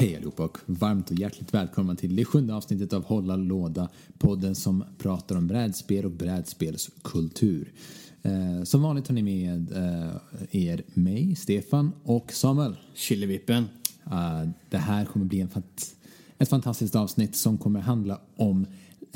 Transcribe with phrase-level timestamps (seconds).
[0.00, 4.54] Hej allihopa och varmt och hjärtligt välkomna till det sjunde avsnittet av Hålla låda, podden
[4.54, 7.72] som pratar om brädspel och brädspelskultur.
[8.22, 12.76] Eh, som vanligt har ni med eh, er mig, Stefan och Samuel.
[12.94, 13.68] Chilivippen.
[14.06, 15.96] Uh, det här kommer bli en fant
[16.38, 18.66] ett fantastiskt avsnitt som kommer handla om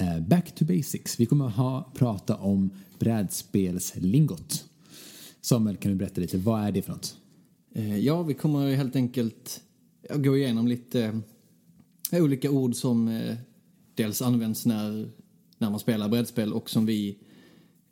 [0.01, 1.21] uh, Back to Basics.
[1.21, 4.65] Vi kommer ha prata om brädspelslingot.
[5.41, 7.17] Samuel, kan du berätta lite, vad är det för något?
[7.75, 9.61] Eh, Ja, vi kommer helt enkelt
[10.11, 11.21] gå igenom lite
[12.13, 13.37] eh, olika ord som eh,
[13.95, 15.11] dels används när,
[15.59, 17.19] när man spelar brädspel och som vi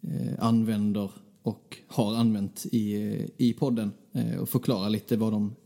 [0.00, 1.10] eh, använder
[1.42, 3.92] och har använt i, i podden
[4.40, 5.56] och förklara lite vad de,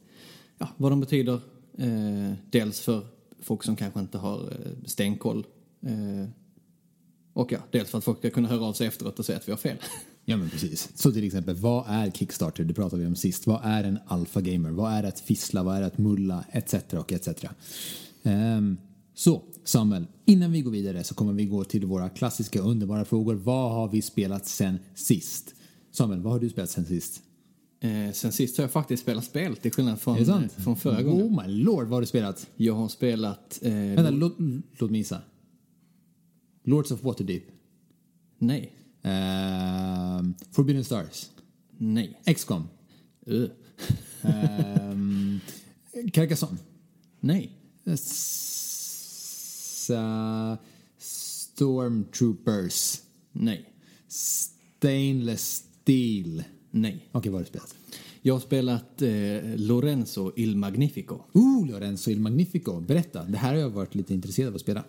[0.58, 1.40] ja, vad de betyder.
[2.50, 3.06] Dels för
[3.40, 4.52] folk som kanske inte har
[4.84, 5.46] stenkoll
[7.32, 9.48] och ja, dels för att folk ska kunna höra av sig efteråt och säga att
[9.48, 9.76] vi har fel.
[10.24, 10.88] Ja men precis.
[10.94, 12.64] Så till exempel, vad är Kickstarter?
[12.64, 13.46] Det pratade vi om sist.
[13.46, 14.70] Vad är en alpha gamer?
[14.70, 15.62] Vad är att fissla?
[15.62, 16.44] Vad är att mulla?
[16.52, 16.74] Etc.
[16.92, 17.28] och etc.
[18.22, 18.76] Ehm,
[19.14, 23.34] så Samuel, innan vi går vidare så kommer vi gå till våra klassiska underbara frågor.
[23.34, 25.54] Vad har vi spelat sen sist?
[25.90, 27.22] Samuel, vad har du spelat sen sist?
[27.80, 30.52] Eh, sen sist har jag faktiskt spelat spel till skillnad från, sant?
[30.52, 31.26] från förra gången.
[31.26, 32.50] Oh my lord, vad har du spelat?
[32.56, 33.58] Jag har spelat...
[33.62, 34.36] Eh, Vänta, låt,
[34.78, 35.20] låt mig gissa.
[36.64, 37.42] Lords of Waterdeep.
[38.38, 38.72] nej.
[39.04, 41.30] Ehm, Forbidden Stars.
[41.78, 42.20] Nej.
[42.34, 42.68] XCOM.
[43.26, 43.48] Uh.
[44.22, 45.40] Um,
[46.12, 46.58] Carcassonne.
[47.20, 47.52] Nej.
[47.86, 50.54] S- uh,
[50.98, 53.00] Stormtroopers.
[53.32, 53.70] Nej.
[54.08, 56.44] Stainless Steel.
[56.70, 57.08] Nej.
[57.12, 57.74] Okej, vad har du spelat?
[58.22, 59.10] Jag har spelat eh,
[59.56, 61.20] Lorenzo Il Magnifico.
[61.32, 62.80] Oh, Lorenzo Il Magnifico.
[62.80, 63.24] Berätta.
[63.24, 64.84] Det här har jag varit lite intresserad av att spela.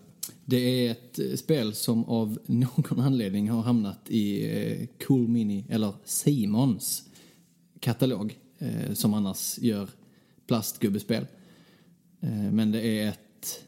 [0.47, 5.65] Det är ett eh, spel som av någon anledning har hamnat i eh, Cool Mini,
[5.69, 7.09] eller Simons
[7.79, 9.89] katalog, eh, som annars gör
[10.47, 11.25] plastgubbespel.
[12.51, 13.65] Men det är ett...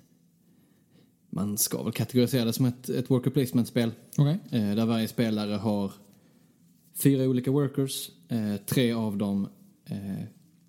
[1.29, 3.91] Man ska väl kategorisera det som ett, ett worker placement-spel.
[4.51, 5.91] Eh, där varje spelare har
[6.95, 8.09] fyra olika workers.
[8.65, 9.47] Tre av dem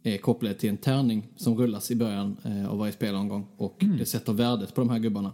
[0.02, 2.36] är kopplade till en tärning som rullas i början
[2.68, 3.46] av varje spelomgång.
[3.56, 5.32] Och det sätter värdet på de här gubbarna.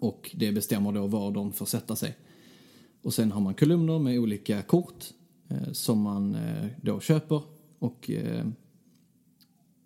[0.00, 2.16] Och det bestämmer då var de får sätta sig.
[3.02, 5.04] Och sen har man kolumner med olika kort
[5.48, 7.42] eh, som man eh, då köper.
[7.78, 8.46] Och eh,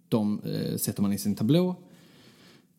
[0.09, 1.77] de eh, sätter man i sin tablå.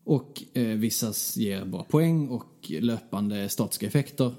[0.04, 4.34] Och eh, vissa ger bara poäng och löpande statiska effekter.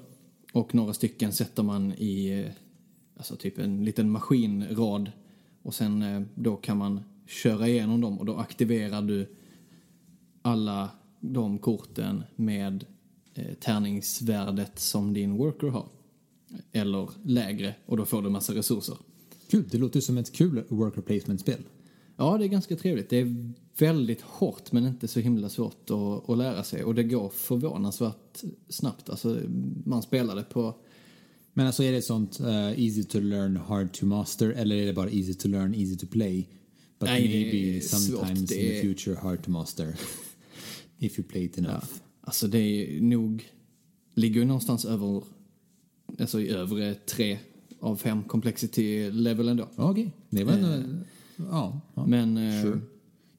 [0.52, 2.52] Och några stycken sätter man i eh,
[3.16, 5.12] alltså typ en liten maskinrad.
[5.62, 9.36] Och sen eh, då kan man köra igenom dem och då aktiverar du
[10.42, 10.90] alla
[11.20, 12.84] de korten med
[13.34, 15.88] eh, tärningsvärdet som din worker har.
[16.72, 18.96] Eller lägre och då får du massa resurser.
[19.50, 19.64] Kul.
[19.70, 21.62] Det låter som ett kul worker placement-spel.
[22.16, 23.10] Ja, det är ganska trevligt.
[23.10, 26.84] Det är väldigt hårt men inte så himla svårt att, att lära sig.
[26.84, 29.10] Och det går förvånansvärt snabbt.
[29.10, 29.40] Alltså,
[29.84, 30.74] man spelar det på...
[31.52, 34.92] Men alltså är det sånt uh, easy to learn, hard to master eller är det
[34.92, 36.48] bara easy to learn, easy to play?
[36.98, 39.96] But Nej, maybe är sometimes Det in the är- future hard to master.
[40.98, 41.84] If you play it enough.
[42.20, 43.48] Alltså det är nog...
[44.14, 45.22] Ligger ju någonstans över...
[46.20, 47.38] Alltså i övre tre
[47.80, 49.68] av fem complexity level ändå.
[49.76, 50.68] Okej, det var ändå...
[51.36, 52.06] Ja, ja.
[52.06, 52.80] Men, eh, Sure.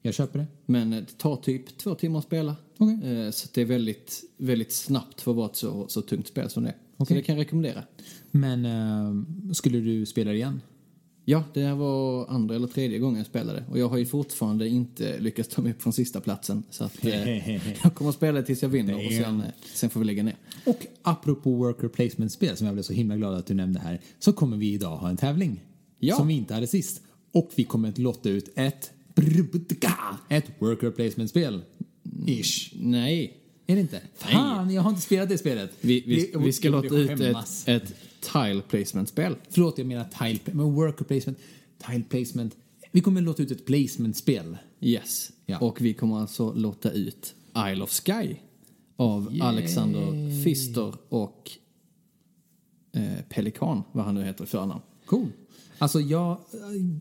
[0.02, 0.46] jag köper det.
[0.66, 2.56] men det tar typ två timmar att spela.
[2.78, 3.10] Okej.
[3.24, 6.50] Eh, Så det är väldigt, väldigt snabbt för att vara ett så, så tungt spel
[6.50, 6.74] som det är.
[6.96, 7.16] Så Okej.
[7.16, 7.82] det kan jag rekommendera.
[8.30, 10.60] Men eh, skulle du spela det igen?
[11.30, 13.64] Ja, det här var andra eller tredje gången jag spelade.
[13.70, 16.62] Och jag har ju fortfarande inte lyckats ta mig upp från sista platsen.
[16.70, 20.00] Så att eh, jag kommer att spela tills jag vinner och sen, eh, sen får
[20.00, 20.36] vi lägga ner.
[20.66, 24.32] Och apropå worker placement-spel som jag blev så himla glad att du nämnde här så
[24.32, 25.64] kommer vi idag ha en tävling.
[25.98, 26.16] Ja.
[26.16, 27.02] Som vi inte hade sist.
[27.32, 28.90] Och vi kommer att lotta ut ett
[30.28, 31.62] ett worker placement-spel.
[32.26, 32.72] Ish.
[32.80, 33.36] Nej,
[33.66, 34.00] Är det inte?
[34.14, 35.70] Fan, jag har inte spelat det spelet.
[35.80, 39.36] vi, vi, vi ska borde ut ett, ett tile placement-spel.
[39.50, 41.38] Förlåt, jag menar tile, men worker placement,
[41.86, 42.56] tile placement.
[42.92, 44.58] Vi kommer låta ut ett placement-spel.
[44.80, 45.32] Yes.
[45.46, 45.58] Ja.
[45.58, 47.34] Och vi kommer alltså låta ut
[47.72, 48.36] Isle of Sky
[48.96, 51.50] av Alexander Fister och
[52.92, 54.80] eh, Pelikan, vad han nu heter i förnamn.
[55.06, 55.28] Cool.
[55.78, 56.38] Alltså jag,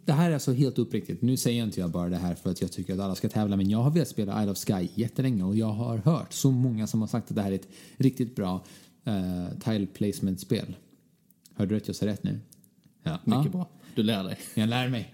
[0.06, 1.22] det här är alltså helt uppriktigt.
[1.22, 3.58] Nu säger inte jag bara det här för att jag tycker att alla ska tävla,
[3.58, 6.88] men jag har velat spela Isle of Sky jättelänge och jag har hört så många
[6.88, 7.68] som har sagt att det här är ett
[7.98, 8.64] riktigt bra
[9.08, 10.76] uh, tile placement-spel.
[11.60, 12.40] Hörde du att jag sa rätt nu?
[13.04, 13.20] Ja.
[13.24, 13.52] Mycket ja.
[13.52, 13.70] bra.
[13.96, 14.38] Du lär dig.
[14.56, 15.14] Jag lär mig.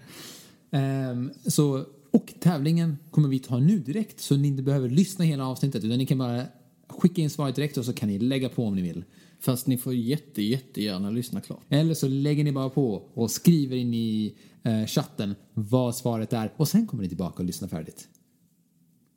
[0.70, 5.46] Ehm, så, och tävlingen kommer vi ta nu direkt så ni inte behöver lyssna hela
[5.46, 6.44] avsnittet utan ni kan bara
[6.88, 9.04] skicka in svaret direkt och så kan ni lägga på om ni vill.
[9.40, 11.60] Fast ni får jätte, jättegärna lyssna klart.
[11.68, 16.52] Eller så lägger ni bara på och skriver in i eh, chatten vad svaret är
[16.56, 18.08] och sen kommer ni tillbaka och lyssnar färdigt.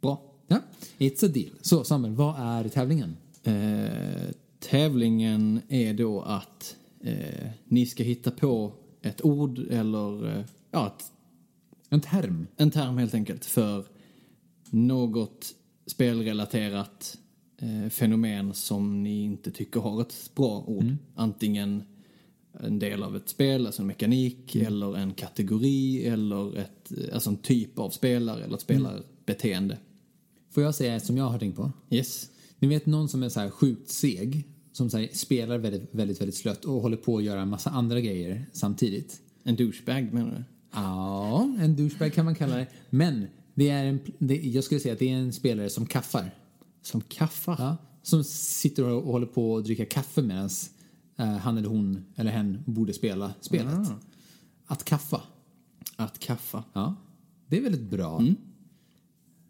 [0.01, 0.21] Bra.
[0.47, 0.61] Ja,
[0.97, 1.51] it's a deal.
[1.61, 3.17] Så Samuel, vad är tävlingen?
[3.43, 10.87] Eh, tävlingen är då att eh, ni ska hitta på ett ord eller eh, ja,
[10.87, 11.11] ett,
[11.89, 12.47] En term.
[12.57, 13.85] en term helt enkelt för
[14.69, 15.55] något
[15.85, 17.17] spelrelaterat
[17.57, 20.95] eh, fenomen som ni inte tycker har ett bra ord.
[21.15, 21.83] Antingen
[22.63, 27.29] en del av ett spel, alltså en mekanik, eller en kategori, eller ett, eh, alltså
[27.29, 29.77] en typ av spelare, eller ett spelarbeteende.
[30.49, 31.71] Får jag säga ett som jag har tänkt på?
[31.89, 32.29] Yes.
[32.59, 34.47] Ni vet någon som är så här sjukt seg,
[34.79, 38.01] som här spelar väldigt, väldigt, väldigt slött och håller på att göra en massa andra
[38.01, 39.21] grejer samtidigt.
[39.43, 40.43] En douchebag menar du?
[40.73, 42.67] Ja, en douchebag kan man kalla det.
[42.89, 46.35] Men det är en, det, jag skulle säga att det är en spelare som kaffar.
[46.81, 47.55] Som kaffar?
[47.59, 50.49] Ja, som sitter och, håller på att dricka kaffe medan
[51.17, 53.73] eh, han eller hon eller hen borde spela spelet.
[53.73, 53.95] Ah.
[54.65, 55.21] Att kaffa.
[55.95, 56.63] Att kaffa.
[56.73, 56.95] Ja,
[57.47, 58.19] det är väldigt bra.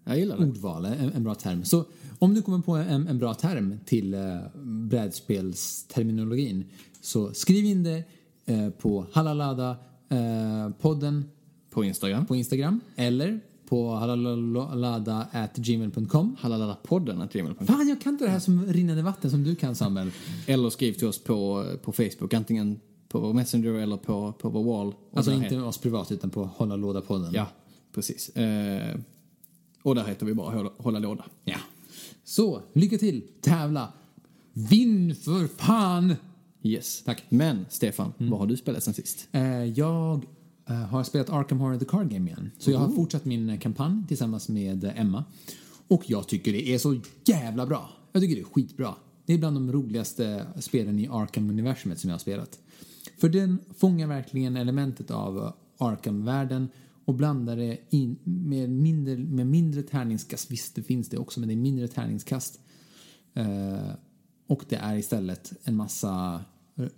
[0.10, 0.46] Jag gillar det.
[0.46, 1.66] ordval, en, en bra term.
[1.66, 1.86] Så
[2.20, 4.20] om du kommer på en, en bra term till eh,
[4.64, 6.66] brädspelsterminologin
[7.02, 8.04] så skriv in det
[8.46, 9.78] eh, på Halalada
[10.10, 11.26] eh, podden
[11.70, 12.26] På Instagram.
[12.26, 13.40] på Instagram eller
[13.70, 16.36] på halalada.gmail.com.
[16.40, 17.68] Halalala-podden att gmail.com.
[17.68, 20.12] Fan, jag kan inte det här som rinnande vatten som du kan Samuel.
[20.48, 22.80] Eller skriv till oss på, på Facebook, antingen
[23.10, 24.88] på Messenger eller på, på vår wall.
[24.88, 27.32] Och Alltså där inte oss privat utan på Hålla Låda-podden.
[27.34, 27.48] Ja,
[27.94, 28.30] precis.
[28.30, 28.96] Eh,
[29.84, 31.26] och där heter vi bara Hålla, hålla låda.
[31.46, 31.58] ja.
[32.24, 33.94] Så, lycka till, tävla,
[34.54, 36.16] vinn för fan!
[36.64, 37.04] Yes.
[37.04, 37.24] Tack.
[37.30, 39.28] Men, Stefan, vad har du spelat sen sist?
[39.32, 40.26] Eh, jag
[40.70, 42.52] eh, har spelat Arkham Horror The Card Game igen.
[42.58, 45.24] Så jag har fortsatt min eh, kampanj tillsammans med eh, Emma.
[45.88, 47.90] Och jag tycker det är så jävla bra.
[48.12, 48.96] Jag tycker det är skitbra.
[49.26, 52.60] Det är bland de roligaste spelen i Arkham-universumet som jag har spelat.
[53.18, 56.68] För den fångar verkligen elementet av eh, Arkham-världen
[57.10, 60.52] och blandar det in med mindre, med mindre tärningskast.
[60.52, 62.60] Visst, det finns det också, men det är mindre tärningskast.
[63.34, 63.90] Eh,
[64.48, 66.42] och det är istället en massa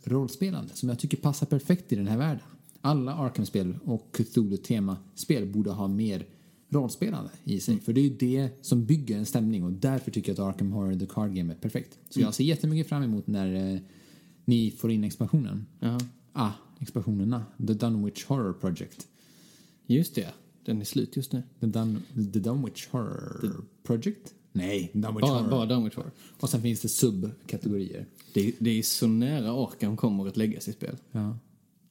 [0.03, 2.43] rollspelande som jag tycker passar perfekt i den här världen.
[2.81, 6.25] Alla Arkham-spel och Cthulhu-tema-spel borde ha mer
[6.69, 7.79] rollspelande i sig.
[7.79, 10.71] För det är ju det som bygger en stämning och därför tycker jag att Arkham
[10.71, 11.97] Horror The Card Game är perfekt.
[12.09, 13.79] Så jag ser jättemycket fram emot när eh,
[14.45, 15.65] ni får in expansionen.
[15.79, 15.99] Ja.
[16.33, 17.45] Ah, expansionerna.
[17.57, 19.07] The Dunwich Horror Project.
[19.91, 20.33] Just det,
[20.65, 21.43] den är slut just nu.
[21.59, 22.01] The, Dun
[22.33, 24.33] The Dunwich Horror Project?
[24.51, 25.49] Nej, Dunwich Bara, Horror.
[25.49, 26.11] bara Dunwich Horror.
[26.39, 28.05] Och sen finns det subkategorier.
[28.33, 30.97] Det, det är så nära Arkham kommer ett legacy-spel.
[31.11, 31.37] Ja.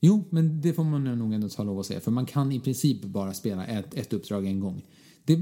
[0.01, 2.01] Jo, men det får man nog ändå ta lov att säga.
[2.01, 4.83] För man kan i princip bara spela ett, ett uppdrag en gång.
[5.25, 5.41] Det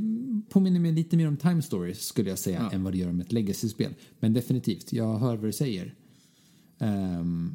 [0.48, 3.20] påminner mig lite mer om Time Stories skulle jag säga än vad det gör om
[3.20, 3.94] ett legacy-spel.
[4.20, 5.94] Men definitivt, jag hör vad du säger.
[6.78, 7.54] Ehm,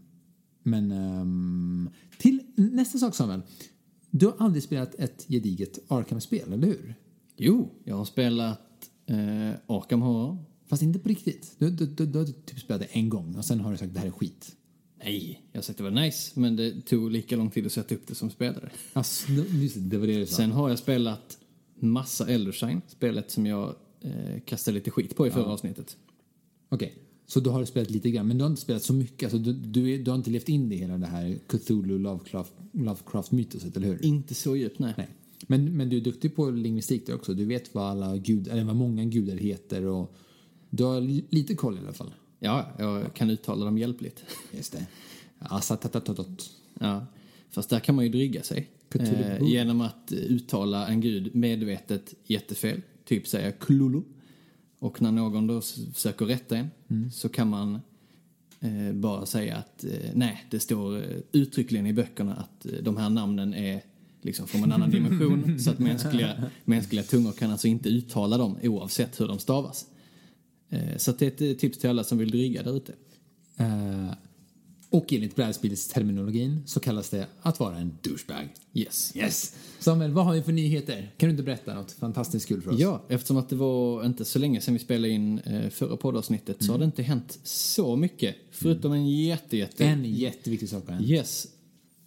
[0.63, 3.41] men ehm, till nästa sak Samuel.
[4.15, 6.95] Du har aldrig spelat ett gediget Arkham-spel, eller hur?
[7.37, 9.15] Jo, jag har spelat eh,
[9.67, 10.37] Arkham Horror.
[10.65, 11.55] Fast inte på riktigt.
[11.57, 13.93] Du, du, du, du har typ spelat det en gång och sen har du sagt
[13.93, 14.55] det här är skit.
[15.03, 17.95] Nej, jag har sagt det var nice, men det tog lika lång tid att sätta
[17.95, 18.69] upp det som spelare.
[18.93, 20.35] Alltså, just det, var det du sa.
[20.35, 21.37] Sen har jag spelat
[21.75, 25.97] massa Eldershine, spelet som jag eh, kastade lite skit på i förra avsnittet.
[26.69, 26.97] Okej,
[27.27, 29.33] så du har spelat lite grann, men du har inte spelat så mycket.
[29.33, 32.53] Alltså, du, du, är, du har inte levt in i hela det här Cthulhu Lovecraft,
[32.71, 34.05] Lovecraft-mytoset, eller hur?
[34.05, 34.93] Inte så djupt, nej.
[34.97, 35.07] Nej.
[35.47, 37.33] Men, men du är duktig på lingvistik där också.
[37.33, 40.15] Du vet vad alla gud, eller vad många gudar heter och
[40.69, 42.13] du har li- lite koll i alla fall.
[42.39, 44.23] Ja, jag kan uttala dem hjälpligt.
[44.51, 44.85] Just det.
[45.39, 46.51] Asatatatot.
[46.79, 47.05] Ja,
[47.51, 48.69] fast där kan man ju dryga sig.
[48.95, 52.81] Eh, genom att uttala en gud medvetet jättefel.
[53.05, 54.01] Typ säga Kululu.
[54.83, 55.61] Och när någon då
[55.93, 57.11] försöker rätta en Mm.
[57.11, 57.79] så kan man
[58.59, 62.97] eh, bara säga att eh, nej, det står eh, uttryckligen i böckerna att eh, de
[62.97, 63.81] här namnen är
[64.21, 65.59] liksom från en annan dimension.
[65.59, 69.85] så att mänskliga, mänskliga tungor kan alltså inte uttala dem oavsett hur de stavas.
[70.69, 72.93] Eh, så att det är ett eh, tips till alla som vill dryga där ute.
[73.57, 74.11] Eh,
[74.93, 78.49] och enligt brädspelsterminologin så kallas det att vara en douchebag.
[78.73, 79.15] Yes.
[79.15, 79.55] Yes!
[79.79, 81.11] Samuel, vad har vi för nyheter?
[81.17, 82.79] Kan du inte berätta något fantastiskt kul för oss?
[82.79, 86.63] Ja, eftersom att det var inte så länge sedan vi spelade in eh, förra poddavsnittet
[86.63, 88.35] så har det inte hänt så mycket.
[88.51, 89.85] Förutom en jätte, jätte...
[89.85, 91.07] En jätteviktig sak har hänt.
[91.07, 91.47] Yes.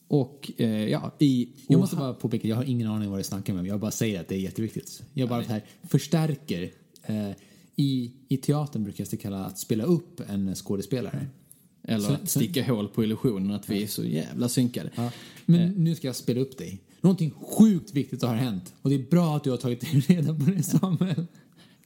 [0.09, 1.49] Och eh, ja, i...
[1.69, 3.67] Jag måste bara påpeka, jag har ingen aning vad det snackar med.
[3.67, 5.03] Jag bara säger att det är jätteviktigt.
[5.15, 6.71] Jag bara här förstärker.
[7.03, 7.31] Eh,
[7.77, 11.27] i, I teatern brukar det kalla att spela upp en skådespelare.
[11.89, 14.91] Eller att sticka hål på illusionen att vi är så jävla synkade.
[14.95, 15.11] Ja.
[15.47, 16.81] Men nu ska jag spela upp dig.
[17.01, 18.75] Någonting sjukt viktigt har hänt.
[18.83, 21.27] Och det är bra att du har tagit reda på det Samuel.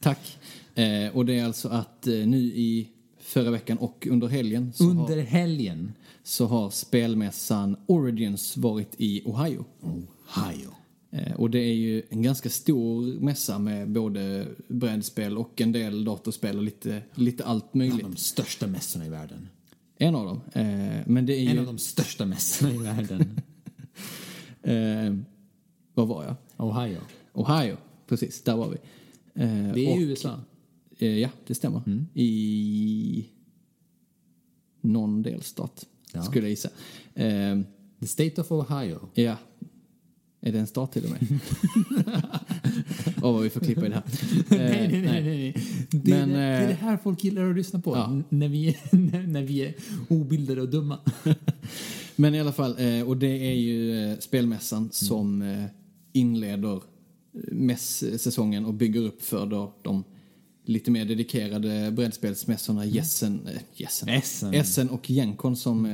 [0.01, 0.39] Tack.
[0.75, 2.89] Eh, och det är alltså att eh, nu i
[3.19, 5.93] förra veckan och under helgen så, Under har, helgen.
[6.23, 9.65] så har spelmässan Origins varit i Ohio.
[9.83, 10.71] Ohio.
[11.11, 16.05] Eh, och det är ju en ganska stor mässa med både brädspel och en del
[16.05, 18.07] datorspel och lite, lite allt En av möjligt.
[18.07, 19.49] de största mässorna i världen.
[20.03, 20.41] En av dem.
[20.53, 21.59] Eh, men det är En ju...
[21.61, 23.41] av de största mässorna i världen.
[24.63, 25.15] Eh,
[25.95, 26.37] vad var jag?
[26.69, 26.99] Ohio.
[27.33, 27.77] Ohio,
[28.07, 28.43] precis.
[28.43, 28.77] Där var vi.
[29.43, 30.41] Eh, Det är och- i USA.
[30.99, 31.83] Eh, ja, det stämmer.
[31.87, 32.07] Mm.
[32.15, 33.27] I
[34.81, 36.23] någon delstat, Ja.
[36.23, 36.69] skulle jag gissa.
[37.15, 37.61] Eh,
[38.01, 39.09] The State of Ohio.
[39.15, 39.37] ja,
[40.41, 41.21] är det en stat till och med?
[43.23, 44.03] Åh, vad vi får klippa i det här.
[44.51, 45.57] Eh, nej, nej, nej, nej.
[45.91, 47.97] Det, Men, är, det, det är eh, det här folk gillar att lyssna på.
[47.97, 48.23] ja.
[48.29, 49.75] När, vi, när, när vi är
[50.09, 50.99] obildade och dumma.
[52.17, 54.91] Men i alla fall, eh, och det är ju spelmässan Mm.
[54.93, 55.45] som
[56.13, 56.81] inleder
[57.53, 60.05] mässäsongen och bygger upp för då de
[60.65, 64.55] lite mer dedikerade brädspelsmässorna Jessen, äh, Jessen, Essen.
[64.55, 65.87] Essen och Genkon som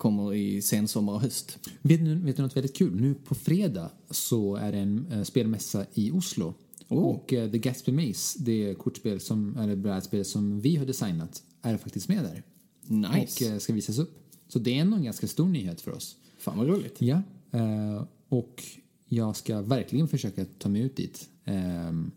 [0.00, 1.58] kommer i sensommar och höst.
[1.82, 3.00] Vet du, vet du något väldigt kul?
[3.00, 6.54] Nu på fredag så är det en eh, spelmässa i Oslo.
[6.88, 6.98] Oh.
[6.98, 11.76] Och eh, The Gatsby Maze, det kortspel som, eller brädspel som vi har designat, är
[11.76, 12.42] faktiskt med där.
[12.82, 13.44] Nice.
[13.44, 14.18] Och eh, ska visas upp.
[14.48, 16.16] Så det är ändå en ganska stor nyhet för oss.
[16.38, 16.96] Fan vad roligt.
[16.98, 17.22] Ja.
[17.50, 18.64] Eh, och
[19.08, 21.28] jag ska verkligen försöka ta mig ut dit.
[21.44, 22.10] Ehm,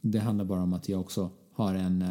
[0.00, 2.04] det handlar bara om att jag också har en,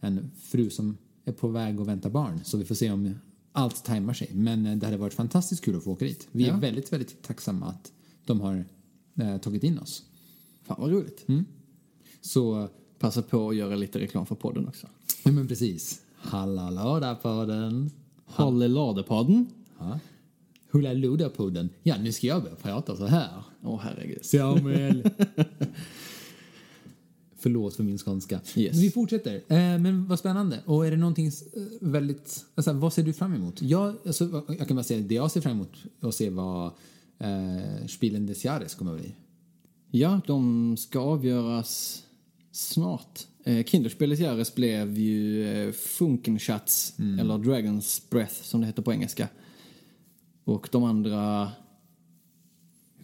[0.00, 2.40] en fru som är på väg att vänta barn.
[2.44, 3.14] Så vi får se om
[3.56, 4.30] allt tajmar sig.
[4.32, 6.28] Men eh, det hade varit fantastiskt kul att få åka dit.
[6.32, 6.54] Vi Ja.
[6.56, 7.92] är väldigt, väldigt tacksamma att
[8.26, 8.64] de har
[9.20, 10.02] eh, tagit in oss.
[10.64, 11.26] Fan vad roligt.
[12.20, 14.86] Så, Passa på att göra lite reklam för podden också.
[15.24, 16.02] ja men precis.
[16.20, 17.90] Hallalada-podden.
[18.26, 19.46] Halleladepodden.
[19.78, 19.98] Ja.
[20.70, 21.68] Hula Luda-podden.
[21.82, 23.28] Ja, nu ska jag börja prata så här.
[23.62, 24.24] Åh herregud.
[24.24, 25.10] Samuel.
[27.38, 28.40] Förlåt för min skånska.
[28.54, 28.76] Yes.
[28.76, 29.34] Vi fortsätter.
[29.34, 30.60] Eh, men vad spännande.
[30.64, 31.32] Och är det någonting eh,
[31.80, 32.44] väldigt...
[32.54, 33.62] Alltså, vad ser du fram emot?
[33.62, 36.66] Jag, alltså, jag kan bara säga det jag ser fram emot att se vad
[37.18, 39.14] eh, Spielen des Jahres kommer att bli.
[39.90, 42.02] Ja, de ska avgöras
[42.52, 43.26] snart.
[43.44, 49.28] Eh, Kinderspelet Jahres blev ju eh, Funkenschatz, eller Dragon's Breath som det heter på engelska.
[50.44, 51.50] Och de andra...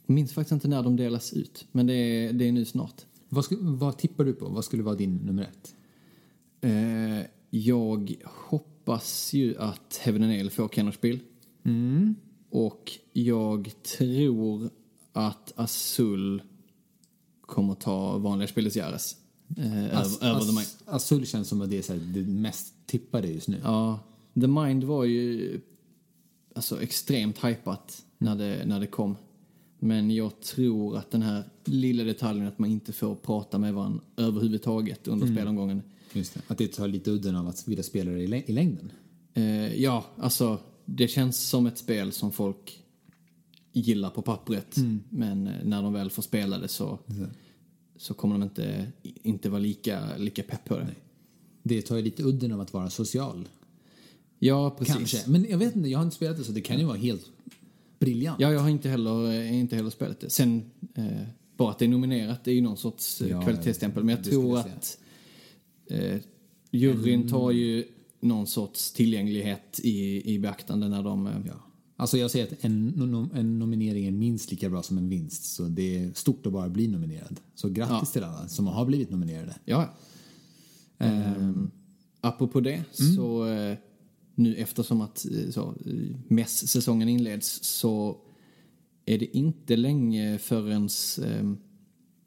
[0.06, 3.04] Jag minns faktiskt inte när de delas ut, men det är, det är nu snart.
[3.34, 4.48] Vad, vad tippar du på?
[4.48, 5.74] Vad skulle vara din nummer ett?
[6.60, 11.18] Eh, jag hoppas ju att Heaven and Ale får Kennerspiel.
[12.50, 14.70] Och jag tror
[15.12, 16.42] att Azul
[17.40, 19.16] kommer ta vanliga Spelets Jahres.
[19.56, 20.60] Eh, As, över, över.
[20.60, 23.60] As, Azul känns som att det är så här, det mest tippade just nu.
[23.64, 24.00] Ja,
[24.34, 25.60] The Mind var ju
[26.54, 29.16] alltså extremt hypat när det, när det kom.
[29.84, 34.00] Men jag tror att den här lilla detaljen att man inte får prata med varandra
[34.16, 35.82] överhuvudtaget under spelomgången.
[36.12, 36.40] Just det.
[36.46, 38.92] Att det tar lite udden av att vilja spela det i, lä- i längden.
[39.34, 42.82] Eh, ja, alltså det känns som ett spel som folk
[43.72, 44.76] gillar på pappret.
[45.10, 46.98] Men eh, när de väl får spela det så,
[47.96, 50.86] så kommer de inte, inte vara lika, lika pepp på det.
[51.62, 53.48] Det tar ju lite udden av att vara social.
[54.38, 54.94] Ja, precis.
[54.96, 55.30] Kanske.
[55.30, 57.30] Men jag vet inte, jag har inte spelat det så det kan ju vara helt
[58.04, 58.40] briljant.
[58.40, 60.30] Ja, jag har inte heller, eh, inte heller spelat det.
[60.30, 61.04] Sen, eh,
[61.56, 64.04] bara att det är nominerat är ju någon sorts eh, Ja, kvalitetsstämpel.
[64.04, 64.98] Men jag tror att
[65.90, 66.16] eh,
[66.70, 67.84] juryn tar ju
[68.20, 71.26] någon sorts tillgänglighet i, i beaktande när de...
[71.26, 71.52] Eh, Ja.
[71.96, 75.44] Alltså jag säger att en, en nominering är minst lika bra som en vinst.
[75.44, 77.40] Så det är stort att bara bli nominerad.
[77.54, 78.12] Så grattis Ja.
[78.12, 79.54] till alla som har blivit nominerade.
[79.64, 79.94] Ja.
[80.98, 81.70] Um,
[82.20, 83.76] apropå det, så eh,
[84.34, 88.16] nu eftersom att eh, så, eh, mässäsongen inleds så
[89.06, 90.88] är det inte länge förrän
[91.22, 91.52] eh,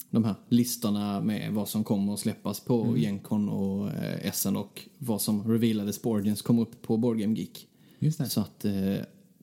[0.09, 4.81] de här listorna med vad som kommer att släppas på Gencon och eh, Essen och
[4.97, 7.67] vad som revealades på Origins kommer upp på Board Game Geek.
[8.29, 8.95] Så att eh,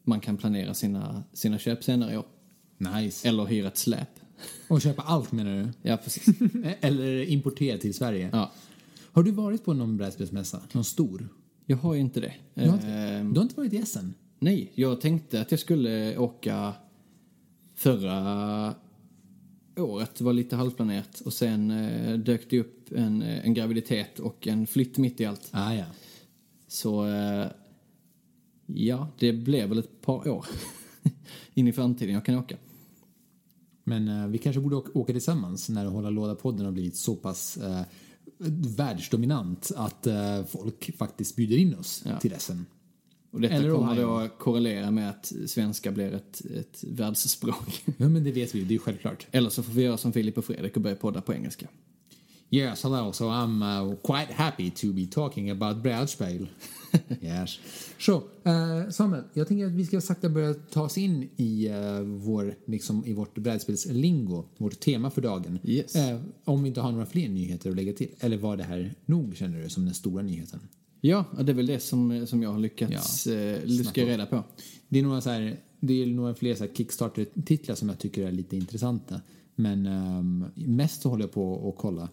[0.04, 2.26] man kan planera sina, sina köp senare i år.
[2.78, 3.28] Nice.
[3.28, 4.08] Eller hyra ett släp.
[4.68, 5.88] Och köpa allt menar du?
[5.88, 6.26] Ja, precis.
[6.80, 8.30] Eller importera till Sverige.
[8.32, 8.52] ja.
[9.14, 10.60] Har du varit på någon brädspelsmässa?
[10.72, 11.28] Någon stor?
[11.72, 12.32] Jag har ju inte det.
[12.54, 14.14] Du har inte, Ehm, du har inte varit i Essen?
[14.38, 16.72] Nej, jag tänkte att jag skulle åka
[17.74, 18.74] förra
[19.76, 20.14] året.
[20.14, 21.20] Det var lite halvplanerat.
[21.20, 25.24] Och sen eh, dök det upp en, eh, en graviditet och en flytt mitt i
[25.24, 25.48] allt.
[25.50, 25.84] Ah, ja.
[26.68, 27.46] Så eh,
[28.66, 30.46] ja, det blev väl ett par år
[31.54, 32.56] in i framtiden jag kan åka.
[33.84, 37.56] Men eh, vi kanske borde åka, åka tillsammans när Hålla Låda-podden har blivit så pass
[37.56, 37.82] eh,
[38.76, 42.18] världsdominant att eh, folk faktiskt bjuder in oss Ja.
[42.20, 42.66] till Essen.
[43.30, 44.02] Och detta Eller kommer Ohio.
[44.06, 47.84] då att korrelera med att svenska blir ett, ett världsspråk.
[47.96, 48.60] Ja, men det vet vi.
[48.60, 49.26] Det är ju självklart.
[49.32, 51.66] Eller så får vi göra som Filip och Fredrik och börja podda på engelska.
[52.54, 53.12] Yes, hello.
[53.12, 56.48] So I'm uh, quite happy to be talking about brädspel.
[57.20, 57.58] yes.
[57.98, 62.00] Så, eh, Samuel, jag tänker att vi ska sakta börja ta oss in i, eh,
[62.00, 65.58] vår, liksom, i vårt brädspelslingo, vårt tema för dagen.
[65.64, 65.96] Yes.
[65.96, 68.08] Eh, om vi inte har några fler nyheter att lägga till.
[68.20, 70.60] Eller var det här nog, känner du, som den stora nyheten?
[71.00, 73.32] Ja, det är väl det som, som jag har lyckats Ja.
[73.32, 74.44] eh, luska reda på.
[74.88, 78.32] Det är några, så här, det är några fler så Kickstarter-titlar som jag tycker är
[78.32, 79.20] lite intressanta.
[79.54, 82.08] Men ehm, mest så håller jag på att kolla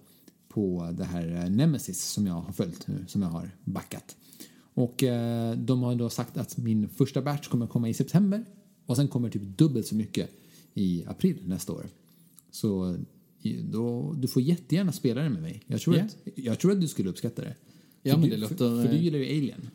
[0.49, 4.15] på det här eh, Nemesis som jag har följt nu, som jag har backat.
[4.73, 8.45] Och eh, de har då sagt att min första batch kommer komma i september
[8.85, 10.29] och sen kommer typ dubbelt så mycket
[10.73, 11.85] i april nästa år.
[12.51, 12.97] Så
[13.71, 15.63] då, du får jättegärna spela det med mig.
[15.67, 16.03] Jag tror, Ja.
[16.03, 17.55] att, jag tror att du skulle uppskatta det.
[18.03, 19.69] Ja, för men du, det för, låter, för du eh, gillar ju Alien.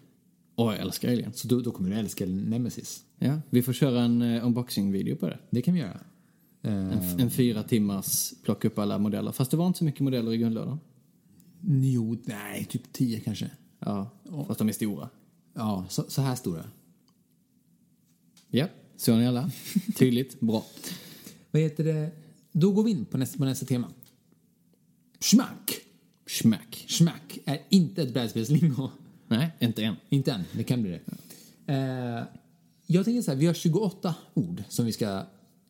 [0.56, 1.32] Åh, jag älskar Alien.
[1.34, 3.04] Så då, då kommer du älska Nemesis.
[3.18, 5.38] Ja, vi får köra en eh, unboxing-video på det.
[5.50, 6.00] Det kan vi göra.
[6.64, 9.32] En, en fyra timmars plocka upp alla modeller.
[9.32, 10.80] Fast det var inte så mycket modeller i grundlådan.
[11.82, 13.50] jo, nej, typ tio kanske.
[13.78, 14.10] Ja,
[14.46, 15.08] fast de är stora.
[15.54, 16.64] Ja, så, så här stora.
[18.48, 18.66] Ja,
[18.96, 19.50] såg ni alla?
[19.96, 20.66] Tydligt, bra.
[21.50, 22.10] Vad heter det?
[22.52, 23.88] Då går vi in på nästa, på nästa tema.
[25.20, 25.80] Schmack.
[26.26, 26.84] Schmack.
[26.88, 28.90] Schmack är inte ett brädspelslingo.
[29.28, 29.96] Nej, inte än.
[30.08, 31.00] Inte än, det kan bli det.
[31.72, 32.24] Eh,
[32.86, 35.22] jag tänker så här, vi har 28 ord som vi ska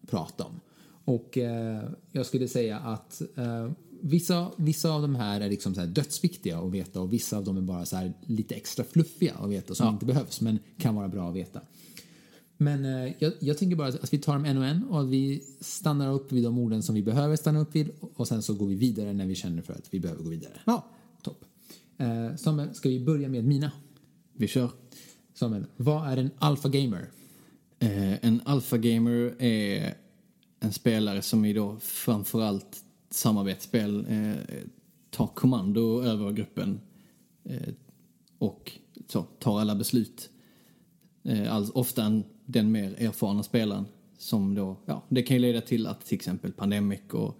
[0.06, 0.60] prata om.
[1.04, 1.82] Och eh,
[2.12, 3.70] jag skulle säga att eh,
[4.00, 7.44] vissa, vissa av de här är liksom så här dödsviktiga att veta och vissa av
[7.44, 11.08] dem är bara så lite extra fluffiga att veta som inte behövs men kan vara
[11.08, 11.60] bra att veta.
[12.56, 15.44] Men eh, jag, jag tänker bara att vi tar dem en och en och vi
[15.60, 18.66] stannar upp vid de orden som vi behöver stanna upp vid och sen så går
[18.66, 20.52] vi vidare när vi känner för att vi behöver gå vidare.
[20.64, 20.86] Ja.
[21.22, 21.44] Topp.
[21.98, 23.72] Eh, Samuel, ska vi börja med mina?
[24.32, 24.70] Vi kör.
[25.34, 27.10] Samuel, vad är en alpha gamer?
[27.78, 29.94] Eh, en alpha gamer är
[30.64, 34.62] en spelare som i då framförallt samarbetsspel eh,
[35.10, 36.80] tar kommando över gruppen
[37.44, 37.74] eh,
[38.38, 38.72] och
[39.08, 40.30] så, tar alla beslut.
[41.22, 43.84] Eh, alltså ofta en, den mer erfarna spelaren
[44.18, 47.38] som då, ja, det kan ju leda till att till exempel Pandemic och,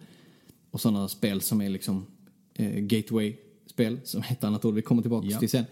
[0.71, 2.07] och sådana spel som är liksom
[2.55, 5.39] eh, gateway-spel, som är ett annat ord vi kommer tillbaka Ja.
[5.39, 5.65] till sen.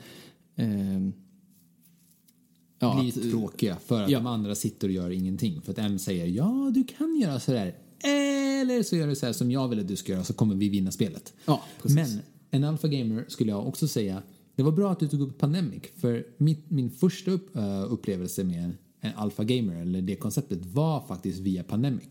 [2.82, 4.18] Eh, ja, Blir att- tråkiga för att ja.
[4.18, 5.60] de andra sitter och gör ingenting.
[5.62, 7.74] För att en säger ja, du kan göra sådär.
[8.04, 10.54] Eller så gör du så här som jag vill att du ska göra så kommer
[10.54, 11.32] vi vinna spelet.
[11.44, 11.62] Ja.
[11.82, 14.22] Men en alpha gamer skulle jag också säga,
[14.56, 15.82] det var bra att du tog upp Pandemic.
[15.96, 21.00] För min, min första upp, eh, upplevelse med en, alpha gamer, eller det konceptet, var
[21.06, 22.08] faktiskt via Pandemic.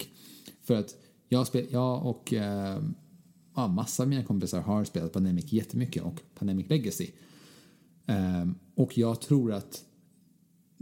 [0.63, 0.95] För att
[1.29, 2.81] jag, spel, jag och eh,
[3.55, 7.07] ja, massa av mina kompisar har spelat Pandemic jättemycket och Pandemic Legacy.
[8.05, 9.83] Ehm, och jag tror att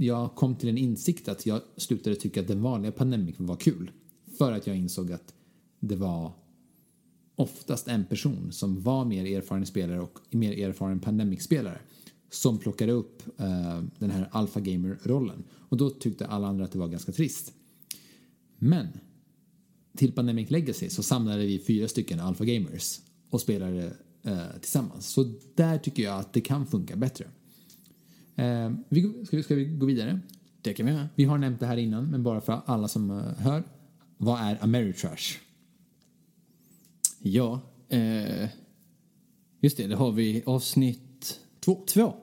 [0.01, 3.91] jag kom till en insikt att jag slutade tycka att den vanliga Pandemic var kul.
[4.38, 5.33] För att jag insåg att
[5.79, 6.31] det var
[7.35, 11.79] oftast en person som var mer erfaren spelare och mer erfaren Pandemic-spelare
[12.29, 15.43] som plockade upp eh, den här Alpha Gamer-rollen.
[15.69, 17.53] Och då tyckte alla andra att det var ganska trist.
[18.57, 18.88] Men
[19.97, 25.07] till Pandemic Legacy så samlade vi fyra stycken Alpha Gamers och spelade eh, tillsammans.
[25.07, 27.25] Så där tycker jag att det kan funka bättre.
[28.39, 30.19] Eh, vi, ska, vi, ska vi gå vidare?
[30.62, 31.10] Det kan vi göra.
[31.15, 33.63] Vi har nämnt det här innan, men bara för alla som eh, hör.
[34.17, 35.38] Vad är Ameritrash?
[37.21, 38.49] Ja, eh,
[39.60, 41.84] just det, det har vi avsnitt Två.
[41.88, 42.13] två.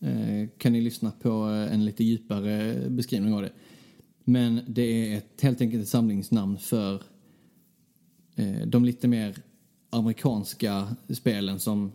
[0.00, 3.52] Eh, kan ni lyssna på eh, en lite djupare beskrivning av det.
[4.24, 7.02] Men det är ett, helt enkelt ett samlingsnamn för
[8.36, 9.36] eh, de lite mer
[9.90, 11.92] amerikanska spelen som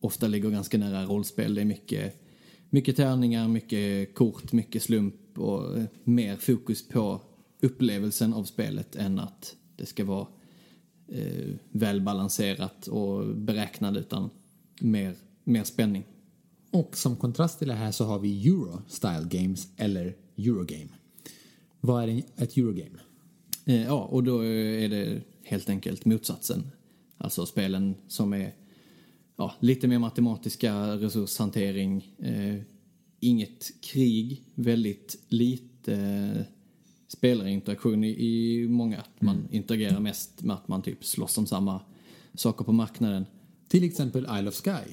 [0.00, 1.54] ofta ligger ganska nära rollspel.
[1.54, 2.25] Det är mycket,
[2.70, 7.20] mycket tärningar, mycket kort, mycket slump och eh, mer fokus på
[7.60, 10.26] upplevelsen av spelet än att det ska vara
[11.08, 14.30] eh, välbalanserat och beräknad utan
[14.80, 16.04] mer, mer spänning.
[16.70, 20.90] Och som kontrast till det här så har vi Euro Style Games eller Eurogame.
[21.80, 22.98] Vad är ett Eurogame?
[23.64, 26.70] Eh, ja, och då är det helt enkelt motsatsen.
[27.18, 28.54] Alltså spelen som är
[29.36, 32.62] ja, lite mer matematiska, resurshantering, eh,
[33.20, 36.42] inget krig, väldigt lite eh,
[37.08, 38.98] spelarinteraktion i, i många.
[38.98, 41.80] Att man interagerar mest med att man typ slåss om samma
[42.34, 43.26] saker på marknaden.
[43.68, 44.92] Till exempel Isle of Sky.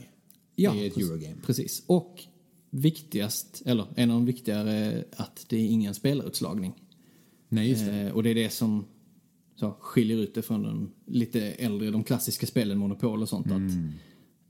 [0.56, 1.10] Ja, är ett precis.
[1.10, 1.36] Eurogame.
[1.46, 1.84] Precis.
[1.88, 2.24] Och
[2.70, 6.74] viktigast, eller en av de viktigare, att det är ingen spelarutslagning.
[7.50, 8.02] Nej, just det.
[8.02, 8.86] Eh, och det är det som
[9.56, 13.48] så, skiljer ut det från de lite äldre, de klassiska spelen, Monopol och sånt.
[13.48, 13.72] Att,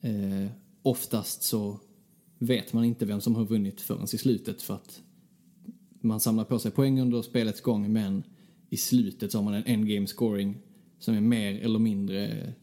[0.04, 1.80] eh, oftast så
[2.40, 5.02] vet man inte vem som har vunnit förrän i slutet för att
[6.02, 8.24] man samlar på sig poäng under spelets gång men
[8.70, 10.58] i slutet så har man en endgame scoring
[11.00, 12.54] som är mer eller mindre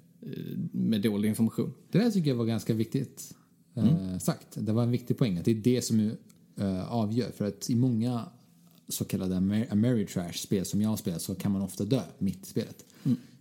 [0.73, 1.73] med dålig information.
[1.91, 3.35] Det där tycker jag var ganska viktigt
[3.75, 4.47] eh, sagt.
[4.67, 5.39] Det var en viktig poäng.
[5.39, 6.11] Att det är det som
[6.57, 7.31] eh, avgör.
[7.31, 8.25] För att i många
[8.89, 12.47] så kallade Amer Ameritrash-spel som jag har spelat så kan man ofta dö mitt i
[12.47, 12.85] spelet.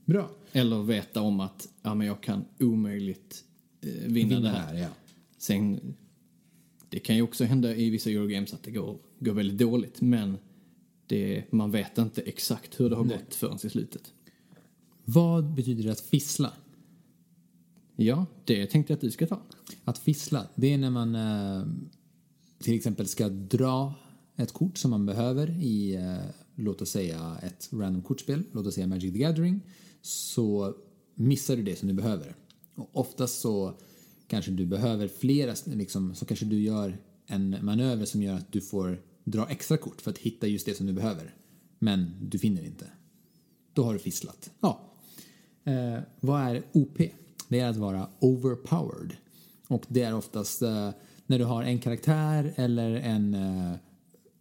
[0.05, 0.29] Bra.
[0.51, 3.48] Eller veta om att ja, men jag kan omöjligt eh,
[3.81, 4.77] vinna, Vinna det här.
[4.77, 4.87] ja.
[5.37, 5.79] Sen,
[6.89, 10.37] det kan ju också hända i vissa Eurogames att det går, går väldigt dåligt, men
[11.07, 14.13] det, man vet inte exakt hur det har gått förrän i slutet.
[15.05, 16.53] Vad betyder det att fissla?
[17.95, 19.41] Ja, det tänkte jag att du ska ta.
[19.83, 21.67] Att fissla, det är när man eh,
[22.59, 23.93] till exempel ska dra
[24.35, 26.17] ett kort som man behöver i, eh,
[26.55, 29.61] låt oss säga ett random kortspel, låt oss säga Magic the Gathering,
[30.01, 30.75] så
[31.15, 32.35] missar du det som du behöver.
[32.79, 33.73] Och oftast så
[34.27, 38.61] kanske du behöver flera, liksom, så kanske du gör en manöver som gör att du
[38.61, 41.35] får dra extra kort för att hitta just det som du behöver.
[41.79, 42.85] Men du finner inte.
[43.73, 44.51] Då har du fisslat.
[44.59, 44.79] Ja.
[45.63, 46.97] Eh, vad är OP?
[47.47, 49.15] Det är att vara overpowered.
[49.67, 50.89] Och det är oftast eh,
[51.25, 53.75] när du har en karaktär eller en, eh,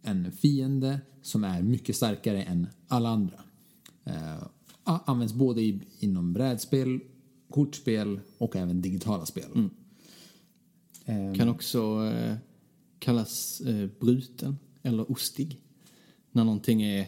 [0.01, 3.37] en fiende som är mycket starkare än alla andra.
[4.03, 4.43] Eh,
[4.83, 6.99] används både i, inom brädspel,
[7.49, 9.69] kortspel och även digitala spel.
[11.05, 12.35] Eh, Kan också eh,
[12.99, 15.57] kallas eh, bruten eller ostig.
[16.31, 17.07] När någonting är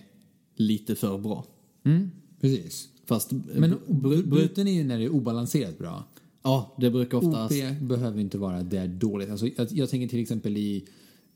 [0.55, 1.45] lite för bra.
[1.83, 2.87] mm, precis.
[3.05, 6.03] Fast, eh, Men br- br- br- bruten är ju när det är obalanserat bra.
[6.43, 7.53] ja, det brukar oftast...
[7.53, 9.29] OP behöver inte vara det är dåligt.
[9.29, 10.83] Alltså, jag, jag tänker till exempel i,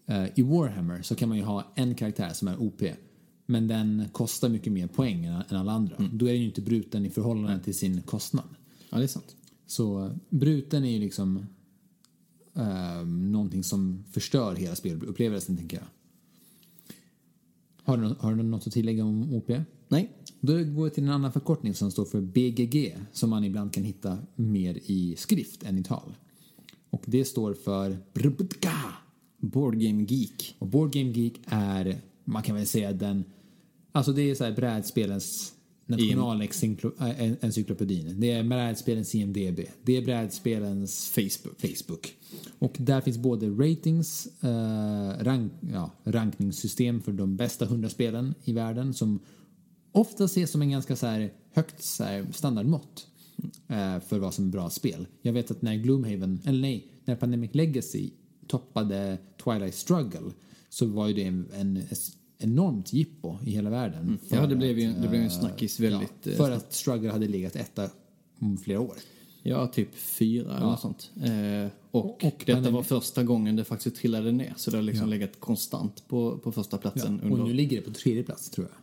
[0.05, 2.81] eh, i Warhammer så kan man ju ha en karaktär som är OP.
[3.45, 5.95] Men den kostar mycket mer poäng än, än alla andra.
[6.13, 8.45] Då är den ju inte bruten i förhållande till sin kostnad.
[8.89, 9.35] Ja, det är sant.
[9.65, 11.45] Så eh, bruten är ju liksom
[12.53, 15.85] eh, någonting som förstör hela spelupplevelsen, tänker jag.
[17.83, 19.51] Har du, har du något att tillägga om OP?
[19.87, 23.73] Nej, Då går jag till en annan förkortning som står för BGG som man ibland
[23.73, 26.15] kan hitta mer i skrift än i tal.
[26.89, 28.73] Och det står för Brubka.
[29.37, 30.55] Board Game Geek.
[30.59, 33.23] Och Board Game Geek är, man kan väl säga den,
[33.91, 35.53] alltså det är så här brädspelens
[35.85, 38.19] nationalencyklopedin.
[38.19, 39.59] Det är brädspelens IMDB.
[39.83, 41.61] Det är brädspelens Facebook.
[41.61, 42.15] Facebook.
[42.59, 48.53] Och där finns både ratings, eh, rank, ja, rankningssystem för de bästa 100 spelen i
[48.53, 49.19] världen som
[49.91, 53.07] ofta ses som en ganska så här högt så här, standardmått
[53.67, 55.07] eh, för vad som är bra spel.
[55.21, 58.09] Jag vet att när Gloomhaven, eller nej, när Pandemic Legacy
[58.47, 60.31] toppade Twilight Struggle
[60.69, 61.83] så var ju det en, en
[62.37, 64.17] enormt jippo i hela världen.
[64.29, 66.13] Ja, för det blev ju det blev en eh, snackis väldigt...
[66.23, 67.89] Ja, eh, för att Struggle hade legat etta
[68.39, 68.95] om flera år.
[69.43, 71.11] Ja, typ fyra eller något sånt.
[71.23, 74.53] Eh, och, Och- detta var första gången det faktiskt trillade ner.
[74.57, 77.43] Så det har liksom legat konstant på, på första platsen Och under...
[77.45, 78.77] nu ligger det på tredje plats tror jag.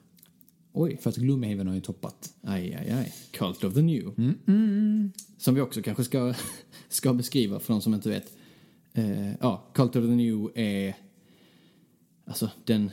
[0.74, 2.34] Oj, För att Gloomhaven har ju toppat.
[2.42, 3.12] aj, aj, aj.
[3.30, 4.14] Cult of the New.
[4.46, 6.34] Mm, Som vi också kanske ska,
[6.88, 8.32] ska beskriva för de som inte vet.
[8.92, 10.96] Eh, ja, Cult of the New är
[12.26, 12.90] alltså den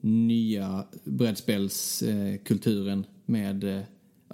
[0.00, 3.80] nya brädspelskulturen med eh,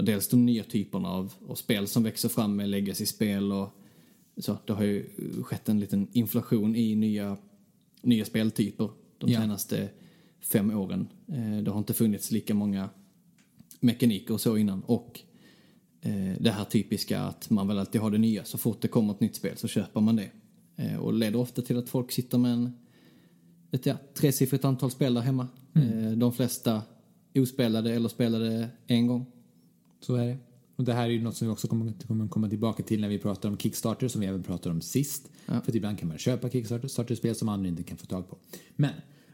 [0.01, 3.69] dels de nya typerna av, av spel som växer fram med legacy-spel och
[4.37, 4.59] så.
[4.67, 5.09] Det har ju
[5.43, 7.37] skett en liten inflation i nya,
[8.03, 9.41] nya speltyper de Ja.
[9.41, 9.89] senaste
[10.41, 11.09] fem åren.
[11.29, 12.89] Eh, det har inte funnits lika många
[13.81, 15.21] mekaniker och så innan och
[16.01, 18.45] eh, det här typiska att man väl alltid har det nya.
[18.45, 20.31] Så fort det kommer ett nytt spel så köper man det.
[21.01, 22.73] Och leder ofta till att folk sitter med en,
[23.75, 25.49] ett ja, tresiffrigt antal spel där hemma.
[25.75, 26.83] Eh, de flesta
[27.35, 29.27] ospelade eller spelade en gång.
[30.01, 30.37] Så är det.
[30.77, 33.19] Och det här är ju något som vi också kommer, komma tillbaka till när vi
[33.19, 35.31] pratar om Kickstarter som vi även pratade om sist.
[35.47, 35.61] Ja.
[35.61, 38.39] För ibland kan man köpa Kickstarter-spel som andra inte kan få tag på.
[38.77, 38.91] Men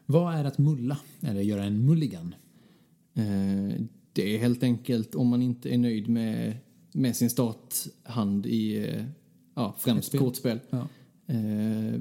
[0.07, 0.99] vad är att mulla?
[1.21, 2.35] Eller göra en mulligan?
[3.15, 3.81] Eh,
[4.13, 6.57] det är helt enkelt om man inte är nöjd med,
[6.93, 9.05] med sin starthand i eh,
[9.55, 10.21] ja, främst spel.
[10.21, 10.61] kortspel.
[10.71, 10.89] Ja.
[11.27, 12.01] Eh,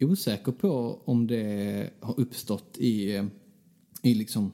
[0.00, 3.24] osäker på om det har uppstått i, eh,
[4.02, 4.52] i liksom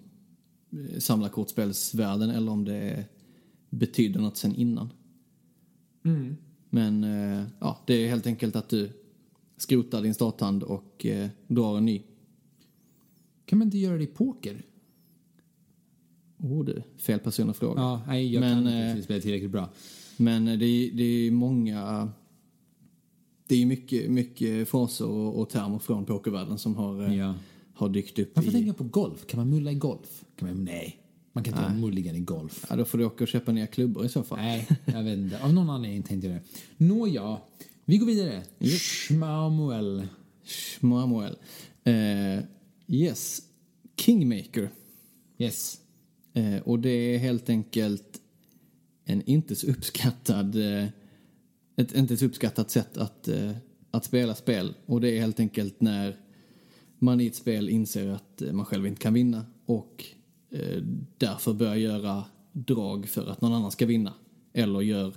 [0.72, 3.05] eh, samlarkortspelsvärlden eller om det
[3.70, 4.92] betyder något sen innan.
[6.70, 8.90] Men eh, ja, det är helt enkelt att du
[9.57, 12.03] skrotar din starthand och eh, drar en ny.
[13.44, 14.62] Kan man inte göra det i poker?
[16.38, 17.81] Oh du, fel person att fråga.
[17.81, 19.68] Ja, nej, jag Men, kan eh, inte spela tillräckligt bra.
[20.16, 22.12] Men eh, det är, det är många...
[23.50, 27.34] Det är mycket, mycket fraser och, och termer från pokervärlden som har, eh, Ja.
[27.74, 28.52] har dykt upp Varför i...
[28.52, 29.26] tänker jag på golf?
[29.26, 30.24] Kan man mulla i golf?
[30.36, 30.96] Kan man, nej,
[31.32, 32.66] man kan inte göra mulligan i golf.
[32.70, 34.38] Ja, då får du åka och köpa nya klubbor i så fall.
[34.38, 35.42] Nej, jag vet inte.
[35.42, 36.42] Av någon anledning tänkte jag det.
[36.84, 37.38] Nåja,
[37.84, 38.42] vi går vidare.
[38.60, 40.06] Schmaumuel.
[40.44, 41.36] Schmamuel.
[41.84, 42.44] Eh,
[42.86, 43.42] yes.
[43.96, 44.70] Kingmaker.
[45.38, 45.80] Yes.
[46.34, 48.20] Eh, och det är helt enkelt
[49.04, 50.86] en inte så uppskattad, eh,
[51.80, 53.50] ett inte så uppskattat sätt att, eh,
[53.90, 54.74] att spela spel.
[54.86, 56.16] Och det är helt enkelt när
[56.98, 60.04] man i ett spel inser att eh, man själv inte kan vinna och
[60.50, 60.82] eh,
[61.18, 64.14] därför börjar göra drag för att någon annan ska vinna.
[64.52, 65.14] Eller gör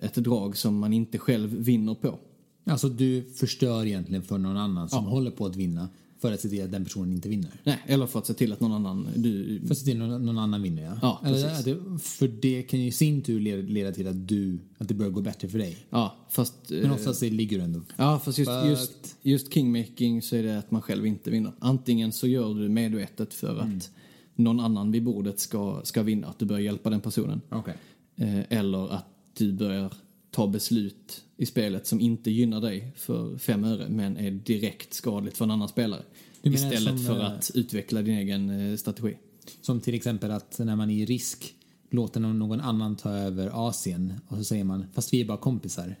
[0.00, 2.18] ett drag som man inte själv vinner på.
[2.64, 5.88] Alltså du förstör egentligen för någon annan som håller på att vinna
[6.20, 7.50] för att se till att den personen inte vinner.
[7.64, 9.08] Nej, eller för att se till att någon annan...
[9.16, 10.98] Du, För att se till att någon, annan vinner ja.
[11.02, 14.58] Ja, Eller, det, för det kan ju i sin tur leda, leda till att du,
[14.78, 15.76] att det börjar gå bättre för dig.
[15.90, 16.70] ja, fast...
[16.70, 17.80] eh, Men oftast det ligger du ändå...
[17.96, 18.70] Ja, fast just, Fucked.
[18.70, 21.52] just, just kingmaking så är det att man själv inte vinner.
[21.58, 23.90] Antingen så gör du medvetet för att
[24.34, 27.40] någon annan vid bordet ska, ska vinna, att du börjar hjälpa den personen.
[27.48, 27.74] Okej.
[28.16, 29.06] Eh, eller att
[29.38, 29.92] du börjar
[30.30, 35.36] ta beslut i spelet som inte gynnar dig för fem öre men är direkt skadligt
[35.36, 36.02] för en annan spelare.
[36.42, 39.16] Istället som, för eh, att utveckla din egen eh, strategi.
[39.60, 41.54] Som till exempel att när man är i risk
[41.90, 45.96] låter någon, annan ta över Asien och så säger man fast vi är bara kompisar.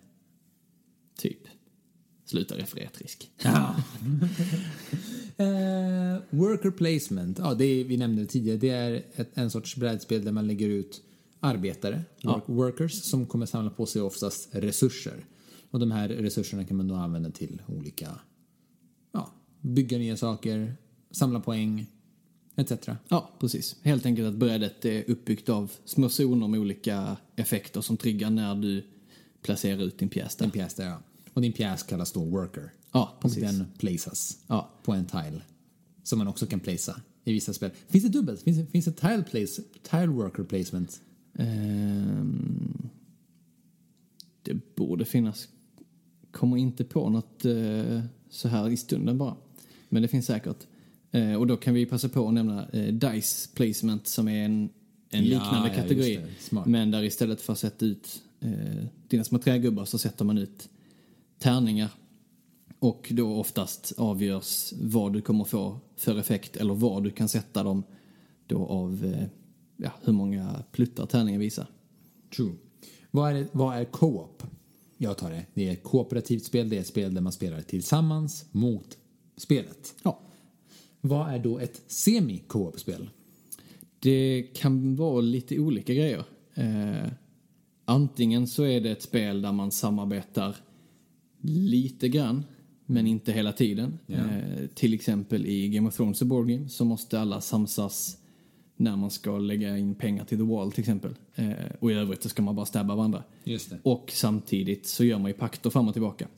[1.18, 1.40] Typ.
[2.24, 3.30] Sluta refererat risk.
[3.42, 3.74] Ja.
[5.36, 9.76] eh, worker placement, ja, det är, vi nämnde det tidigare, det är ett, en sorts
[9.76, 11.02] brädspel där man lägger ut
[11.40, 15.24] arbetare, work, workers, som kommer samla på sig oftast resurser.
[15.70, 18.18] Och de här resurserna kan man då använda till olika,
[19.12, 20.76] ja, bygga nya saker,
[21.10, 21.86] samla poäng,
[22.56, 22.72] etc.
[23.08, 23.76] Ja, precis.
[23.82, 28.54] Helt enkelt att brädet är uppbyggt av små zoner med olika effekter som triggar när
[28.54, 28.84] du
[29.42, 30.44] placerar ut din pjäs där.
[30.44, 30.98] En pjäs där, ja.
[31.34, 32.72] Och din pjäs kallas då worker.
[32.92, 33.42] Ja, Och precis.
[33.42, 34.70] den placeas Ja.
[34.82, 35.42] på en tile.
[36.02, 37.70] Som man också kan placea i vissa spel.
[37.88, 38.42] Finns det dubbelt?
[38.42, 41.00] Finns det, finns det tile, place, tile worker placement?
[41.34, 42.88] Ehm,
[44.42, 45.48] det borde finnas.
[46.30, 49.36] Kommer inte på något eh, så här i stunden bara.
[49.88, 50.66] Men det finns säkert.
[51.10, 54.70] Eh, och då kan vi passa på att nämna eh, Dice Placement som är en,
[55.10, 56.20] en Ja, liknande ja, kategori.
[56.66, 58.22] Men där istället för att sätta ut
[59.08, 60.68] dina små trägubbar så sätter man ut
[61.38, 61.90] tärningar.
[62.78, 67.62] Och då oftast avgörs vad du kommer få för effekt eller var du kan sätta
[67.62, 67.82] dem
[68.46, 69.14] då av
[69.82, 71.66] ja, hur många pluttar tärningen visar.
[72.36, 72.52] True.
[73.10, 74.42] Vad är, vad är co-op?
[74.96, 75.46] Jag tar det.
[75.54, 76.68] Det är ett kooperativt spel.
[76.68, 78.98] Det är ett spel där man spelar tillsammans mot
[79.36, 79.94] spelet.
[80.02, 80.20] Ja.
[81.00, 83.10] Vad är då ett semi-co-op-spel?
[83.98, 86.24] Det kan vara lite olika grejer.
[86.54, 87.12] Eh,
[87.84, 90.56] antingen så är det ett spel där man samarbetar
[91.42, 92.44] lite grann,
[92.86, 93.98] men inte hela tiden.
[94.06, 94.16] Ja.
[94.16, 98.19] Eh, till exempel i Game of Thrones och Board Game så måste alla samsas
[98.80, 101.14] när man ska lägga in pengar till The Wall till exempel.
[101.34, 103.24] Eh, och i övrigt så ska man bara stabba varandra.
[103.44, 103.78] Just det.
[103.82, 106.28] Och samtidigt så gör man ju pakter fram och tillbaka.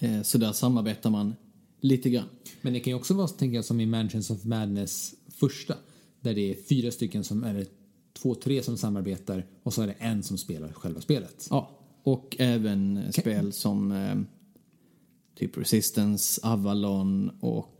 [0.00, 1.34] Eh, så där samarbetar man
[1.80, 2.28] lite grann.
[2.60, 5.74] Men det kan ju också vara, tänker jag, som i Mansions of Madness första.
[6.20, 7.66] Där det är fyra stycken som, eller
[8.12, 11.46] två, tre som samarbetar och så är det en som spelar själva spelet.
[11.50, 11.70] Ja,
[12.02, 14.16] och även spel som eh,
[15.34, 17.74] typ Resistance, Avalon och...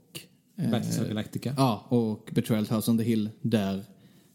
[0.58, 1.54] eh, Battlestar Galactica.
[1.56, 3.84] Ja, och Betrayal House on the Hill där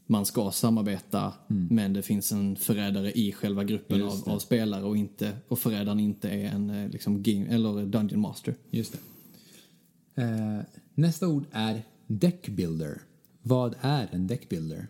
[0.06, 4.08] man ska samarbeta men det finns en förrädare i själva gruppen Mm.
[4.08, 8.22] Av, av spelare och, inte, och förrädaren inte är en eh, liksom, game, eller Dungeon
[8.22, 8.56] Master.
[8.70, 10.22] Just det.
[10.22, 10.60] Eh,
[10.96, 13.02] nästa ord är deckbuilder.
[13.42, 14.88] Vad är en deckbuilder?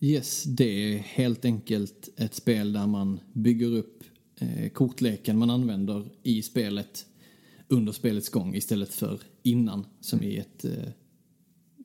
[0.00, 4.04] Yes, det är helt enkelt ett spel där man bygger upp
[4.38, 7.06] eh, kortleken man använder i spelet
[7.68, 10.70] under spelets gång istället för innan som i ett eh,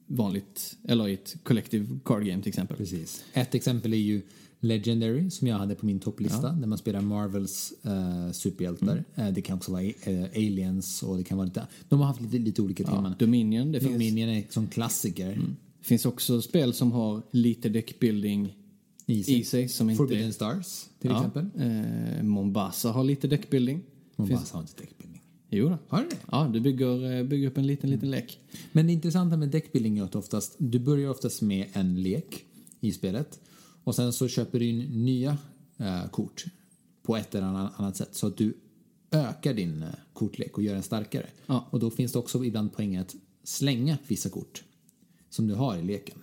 [0.08, 2.78] vanligt, eller i ett collective card game till exempel.
[2.78, 3.24] Precis.
[3.34, 4.22] Ett exempel är ju
[4.62, 9.04] Legendary som jag hade på min topplista där man spelar Marvels uh, superhjältar.
[9.16, 11.68] Eh, det kan också vara eh, Aliens och det kan vara lite...
[11.90, 13.16] De har haft lite, lite olika teman.
[13.20, 15.42] Dominion, det finns, Dominion är som klassiker
[15.82, 18.56] finns också spel som har lite deckbuilding
[19.06, 19.40] i sig.
[19.40, 21.50] i sig som inte Forbidden Stars till ja, exempel.
[21.56, 23.82] Eh, Mombasa har lite deckbuilding.
[24.16, 25.09] Mombasa har inte deckbuilding.
[25.50, 25.78] Jo då.
[25.88, 26.18] Har du det?
[26.32, 28.40] Ja, du bygger, eh, bygger upp en liten, liten lek.
[28.72, 32.46] Men det intressanta med deckbuilding är att oftast, du börjar oftast med en lek
[32.80, 33.40] i spelet
[33.84, 35.38] och sen så köper du in nya
[35.78, 36.46] eh, kort
[37.04, 38.58] på ett eller annat, annat sätt så att du
[39.12, 41.26] ökar din eh, kortlek och gör den starkare.
[41.46, 41.68] Ja.
[41.70, 44.64] Och då finns det också ibland poäng att slänga vissa kort
[45.30, 46.18] som du har i leken.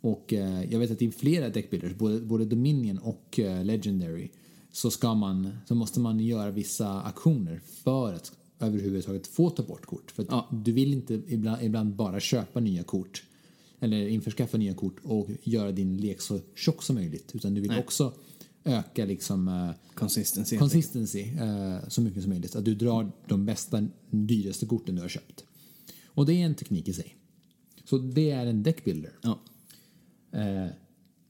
[0.00, 4.30] Och eh, jag vet att i flera deckbuilders, både, både Dominion och eh, Legendary,
[4.72, 9.86] så, ska man, så måste man göra vissa aktioner för att överhuvudtaget få ta bort
[9.86, 10.10] kort.
[10.10, 10.48] För Ja.
[10.52, 13.22] du vill inte ibland, ibland bara köpa nya kort
[13.80, 17.30] eller införskaffa nya kort och göra din lek så tjock som möjligt.
[17.34, 17.80] Utan du vill Nej.
[17.80, 18.12] också
[18.64, 20.58] öka liksom eh, Consistency.
[20.58, 22.56] consistency eh, så mycket som möjligt.
[22.56, 25.44] Att du drar de bästa, dyraste korten du har köpt.
[26.06, 27.16] Och det är en teknik i sig.
[27.84, 29.12] Så det är en deckbuilder.
[29.22, 29.40] Ja.
[30.32, 30.66] Eh,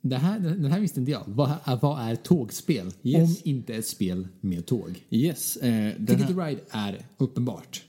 [0.08, 1.22] det här, den här visste inte jag.
[1.26, 2.90] Vad, är- vad är tågspel?
[3.02, 3.30] Yes.
[3.30, 5.04] Om inte ett spel med tåg.
[5.10, 5.56] Yes.
[5.56, 7.82] Eh, Ticket to Ride är uppenbart.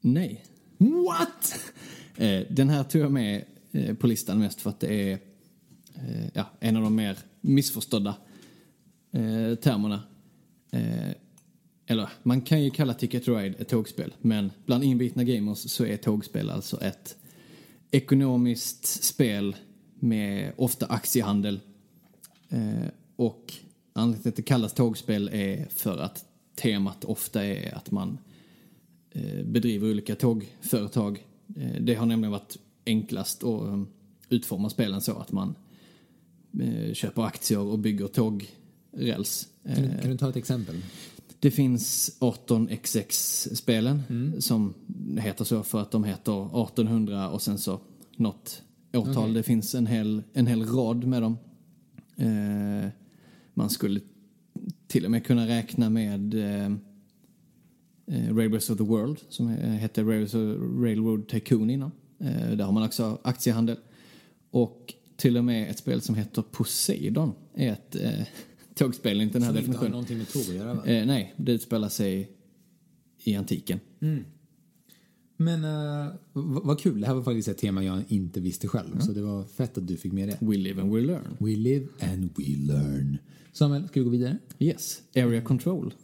[0.00, 0.44] nej.
[0.78, 1.60] What?
[2.16, 5.12] Eh, den här tog jag med eh, på listan mest för att det är
[5.94, 8.16] eh, ja, en av de mer missförstådda
[9.12, 10.02] eh, termerna.
[10.70, 11.10] Eh,
[11.86, 15.84] eller man kan ju kalla Ticket to Ride ett tågspel, men bland inbitna gamers så
[15.86, 17.16] är tågspel alltså ett
[17.90, 19.56] ekonomiskt spel
[20.04, 21.60] med ofta aktiehandel.
[22.48, 23.52] Eh, och
[23.92, 28.18] anledningen till att det kallas tågspel är för att temat ofta är att man
[29.10, 31.26] eh, bedriver olika tågföretag.
[31.56, 33.82] Eh, det har nämligen varit enklast att eh,
[34.28, 35.54] utforma spelen så att man
[36.60, 39.48] eh, köper aktier och bygger tågräls.
[39.74, 40.82] Kan, du- kan du ta ett exempel?
[41.40, 44.02] det finns 18xx-spelen
[44.40, 44.74] som
[45.18, 47.80] heter så för att de heter 1800 och sen så
[48.16, 48.62] något
[48.98, 49.16] årtal.
[49.24, 49.34] Okej.
[49.34, 51.36] Det finns en hel, en hel rad med dem.
[52.16, 52.88] Eh,
[53.54, 54.00] man skulle
[54.86, 56.64] till och med kunna räkna med eh,
[58.06, 61.90] eh, Railways of the World som he- hette Railroad Tycoon innan.
[62.20, 63.76] Eh, där har man också aktiehandel.
[64.50, 68.10] Och till och med ett spel som heter Poseidon är ett eh,
[68.74, 69.90] tågspel enligt den här Som inte har definitionen.
[69.90, 70.86] någonting med tåg att göra va?
[70.86, 72.30] Eh, nej, det utspelar sig
[73.24, 73.80] i antiken.
[75.36, 79.00] Men uh, vad kul, det här var faktiskt ett tema jag inte visste själv.
[79.00, 80.38] Så det var fett att du fick med det.
[80.40, 81.36] We live and we learn.
[81.38, 83.18] We live and we learn.
[83.52, 84.38] Samuel, ska vi gå vidare?
[84.58, 85.94] Yes, area control.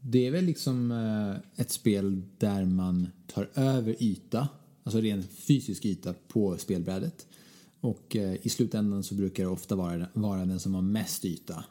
[0.00, 4.48] Det är väl liksom eh, ett spel där man tar över yta,
[4.82, 7.26] alltså ren fysisk yta på spelbrädet.
[7.80, 11.64] Och eh, i slutändan så brukar det ofta vara, vara den som har mest yta.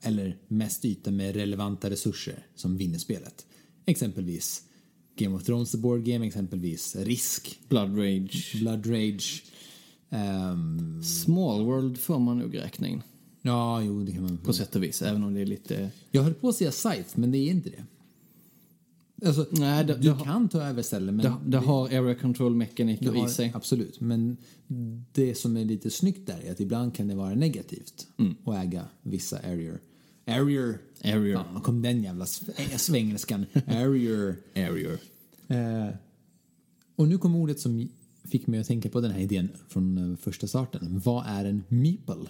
[0.00, 3.46] Eller mest yta med relevanta resurser som vinner spelet.
[3.86, 4.62] Exempelvis
[5.16, 8.58] Game of Thrones The Board Game, exempelvis Risk, Blood Rage.
[8.60, 9.42] Blood Rage.
[10.10, 13.02] ehm, Small World får man nog räkna in
[13.42, 14.38] ja, jo, det kan man.
[14.38, 15.90] på sätt och vis, även om det är lite...
[16.10, 17.84] Jag höll på att säga Scythe, men det är inte det.
[19.26, 22.14] Alltså, Nej, det, du det, har- kan ta över ställen, men det, det har area
[22.14, 23.52] control du mekaniker har- i sig.
[23.54, 24.36] Absolut, men
[25.12, 28.34] det som är lite snyggt där är att ibland kan det vara negativt Mm.
[28.44, 29.74] att äga vissa area.
[30.26, 30.74] Area.
[31.04, 31.44] Area.
[31.44, 33.46] Fan, kom den jävla äh, svengelskan.
[33.66, 34.34] Area.
[34.54, 34.98] Area.
[35.48, 35.94] Eh,
[36.96, 37.88] och nu kom ordet som
[38.24, 41.00] fick mig att tänka på den här idén från eh, första starten.
[41.04, 42.26] Vad är en meeple?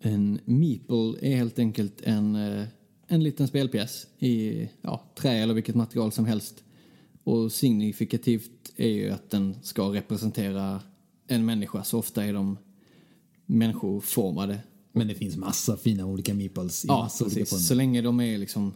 [0.00, 2.66] En meeple är helt enkelt en, eh,
[3.06, 6.64] en liten spelpjäs i ja, trä eller vilket material som helst.
[7.24, 10.80] Och signifikativt är ju att den ska representera
[11.26, 12.58] en människa, så ofta är de
[13.46, 14.58] människoformade.
[14.92, 17.50] Men det finns massa fina olika meeples i Ja, massa olika precis.
[17.50, 17.62] former.
[17.62, 18.72] Så länge de är liksom...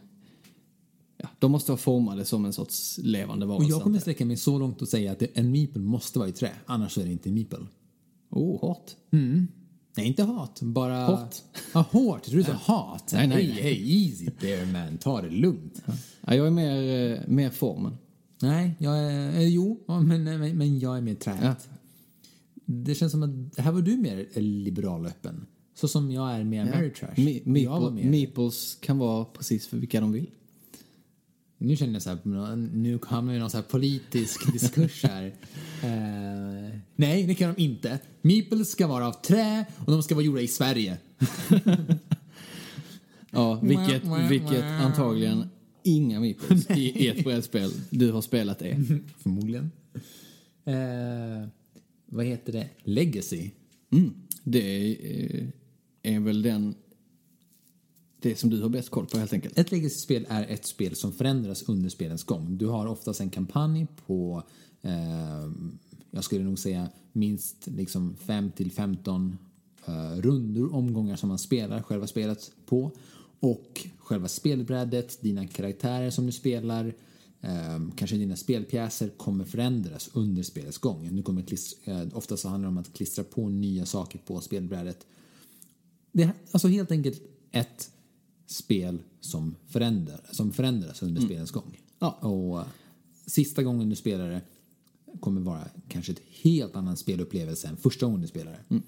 [1.17, 3.71] Ja, de måste vara formade som en sorts levande Och varelse.
[3.71, 6.51] jag kommer sträcka mig så långt och säga att en meeple måste vara i trä,
[6.67, 7.67] annars är det inte en meeple.
[8.31, 8.91] Oh, hårt.
[9.97, 10.61] Nej, inte hat.
[10.63, 11.07] Bara...
[11.07, 11.35] Hårt.
[11.75, 12.21] Ja, hårt.
[12.23, 13.11] Jag tror du sa hat.
[13.13, 13.63] Nej, nej, nej.
[13.63, 14.99] hey, easy there man.
[14.99, 15.83] Ta det lugnt.
[16.27, 17.97] Ja, jag är mer, eh, mer formen.
[18.43, 19.35] Nej, jag är...
[19.39, 21.41] Eh, jo, men, men, men jag är mer träet.
[21.43, 21.55] Ja.
[22.67, 25.47] Det känns som att här var du mer liberal och öppen.
[25.75, 27.15] Så som jag är mer Mary Trash.
[27.17, 30.31] Me- meeple, meeples kan vara precis för vilka de vill.
[31.59, 32.19] Nu känner jag så här,
[32.57, 35.25] nu hamnar vi i någon så här politisk diskurs här.
[35.83, 37.99] Eh, nej, det kan de inte.
[38.23, 40.99] Meeples ska vara av trä och de ska vara gjorda i Sverige.
[43.37, 45.49] Ja, vilket, vilket antagligen
[45.83, 49.01] inga meeples i, i ett brädspel du har spelat är.
[49.23, 49.71] Förmodligen.
[50.65, 51.49] Eh,
[52.07, 52.69] vad heter det?
[52.83, 53.51] Legacy.
[53.93, 54.15] Mm.
[54.43, 54.97] Det är,
[55.37, 55.45] eh,
[56.05, 56.75] är väl den...
[58.21, 59.59] Det som du har bäst koll på helt enkelt.
[59.59, 62.59] Ett legacy-spel är ett spel som förändras under spelens gång.
[62.59, 64.43] Du har oftast en kampanj på,
[64.83, 65.51] eh,
[66.11, 69.37] jag skulle nog säga minst liksom 5 till 15
[69.87, 72.91] eh, rundor, omgångar som man spelar själva spelet på.
[73.41, 76.95] Och själva spelbrädet, dina karaktärer som du spelar,
[77.41, 81.17] eh, kanske dina spelpjäser kommer förändras under spelets gång.
[81.17, 84.41] Du kommer klistra, eh, oftast så handlar det om att klistra på nya saker på
[84.41, 85.07] spelbrädet
[86.15, 87.91] det är alltså helt enkelt ett
[88.47, 91.81] spel som, förändrar, som förändras under spelens gång.
[91.99, 92.11] Ja.
[92.11, 92.67] Och eh,
[93.27, 94.41] sista gången du spelar det
[95.21, 98.81] kommer vara kanske ett helt annan spelupplevelse än första gången du spelar det.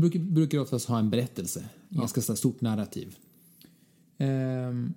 [0.00, 3.16] Brukar, brukar oftast ha en berättelse, ganska så här stort narrativ.
[4.18, 4.94] Ehm,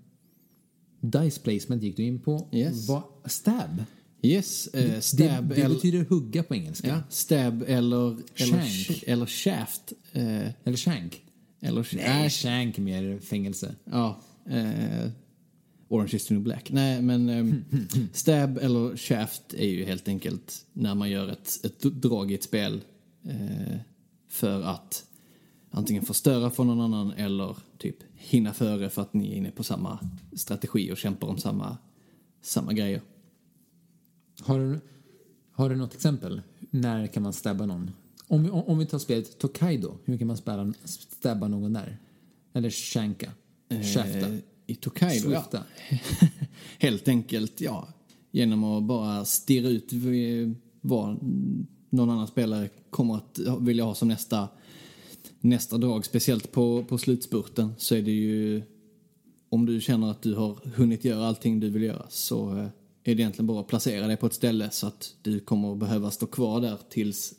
[1.01, 2.47] dice placement gick du in på.
[2.51, 2.87] Yes.
[2.87, 3.83] Vad- stab?
[4.21, 6.87] Yes, eh, stab, det, det eller, betyder hugga på engelska.
[6.87, 9.03] ja, stab eller, eller, Shank.
[9.07, 9.93] eller shaft.
[10.11, 11.21] Eh, Eller shank.
[11.61, 13.75] Eller, Nej, shank är mer fängelse.
[13.85, 14.19] Ja.
[14.49, 15.09] Eh,
[15.87, 16.71] Orange is the new black.
[16.71, 17.55] Nej, men eh,
[18.13, 22.43] stab eller shaft är ju helt enkelt när man gör ett, ett drag i ett
[22.43, 22.81] spel
[23.23, 23.77] eh,
[24.27, 25.05] för att
[25.71, 29.63] antingen förstöra för någon annan eller typ hinna före för att ni är inne på
[29.63, 29.99] samma
[30.33, 31.77] strategi och kämpar om samma,
[32.41, 33.01] samma grejer.
[34.41, 34.79] Har du,
[35.51, 36.41] har du något exempel?
[36.69, 37.91] När kan man stabba någon?
[38.27, 41.97] Om, vi- om, om vi tar spelet Tokaido, hur kan man spela, stabba någon där?
[42.53, 43.31] Eller shanka?
[43.93, 44.19] Shafta?
[44.19, 44.35] Eh,
[44.67, 45.41] I Tokaido, ja.
[45.41, 45.63] Swifta?
[46.79, 47.87] Helt enkelt, ja,
[48.31, 49.89] genom att bara stirra ut
[50.81, 51.17] vad
[51.89, 54.47] någon annan spelare kommer att vilja ha som nästa,
[55.39, 56.05] nästa drag.
[56.05, 58.61] Speciellt på, på slutspurten så är det ju,
[59.49, 62.63] om du känner att du har hunnit göra allting du vill göra så eh,
[63.03, 65.77] är det egentligen bara att placera dig på ett ställe så att du kommer att
[65.79, 67.33] behöva stå kvar där tills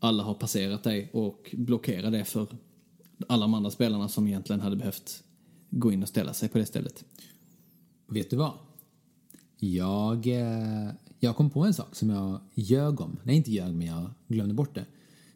[0.00, 2.46] alla har passerat dig och blockera det för
[3.26, 5.22] alla de andra spelarna som egentligen hade behövt
[5.70, 7.04] gå in och ställa sig på det stället.
[8.06, 8.52] Vet du vad?
[9.58, 10.90] Jag, eh,
[11.20, 13.16] jag kom på en sak som jag ljög om.
[13.24, 14.84] Nej, inte ljög, men jag glömde bort det.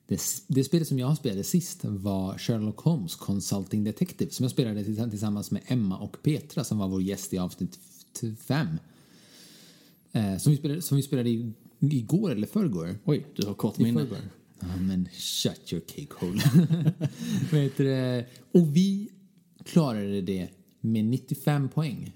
[0.07, 4.85] Det, det spelet som jag spelade sist var Sherlock Holmes Consulting Detective som jag spelade
[4.85, 7.79] till- tillsammans med Emma och Petra som var vår gäst i avsnitt
[8.23, 8.69] f- fem.
[10.13, 12.99] Eh, som, vi spelade, som vi spelade i, igår eller förrgår.
[13.05, 14.01] Oj, du har kort minne.
[14.01, 14.19] förrgår.
[14.61, 16.43] Ja, men shut your cake hole.
[17.53, 18.27] Vad heter det?
[18.53, 19.09] Och vi
[19.65, 20.49] klarade det
[20.81, 22.13] med 95 poäng.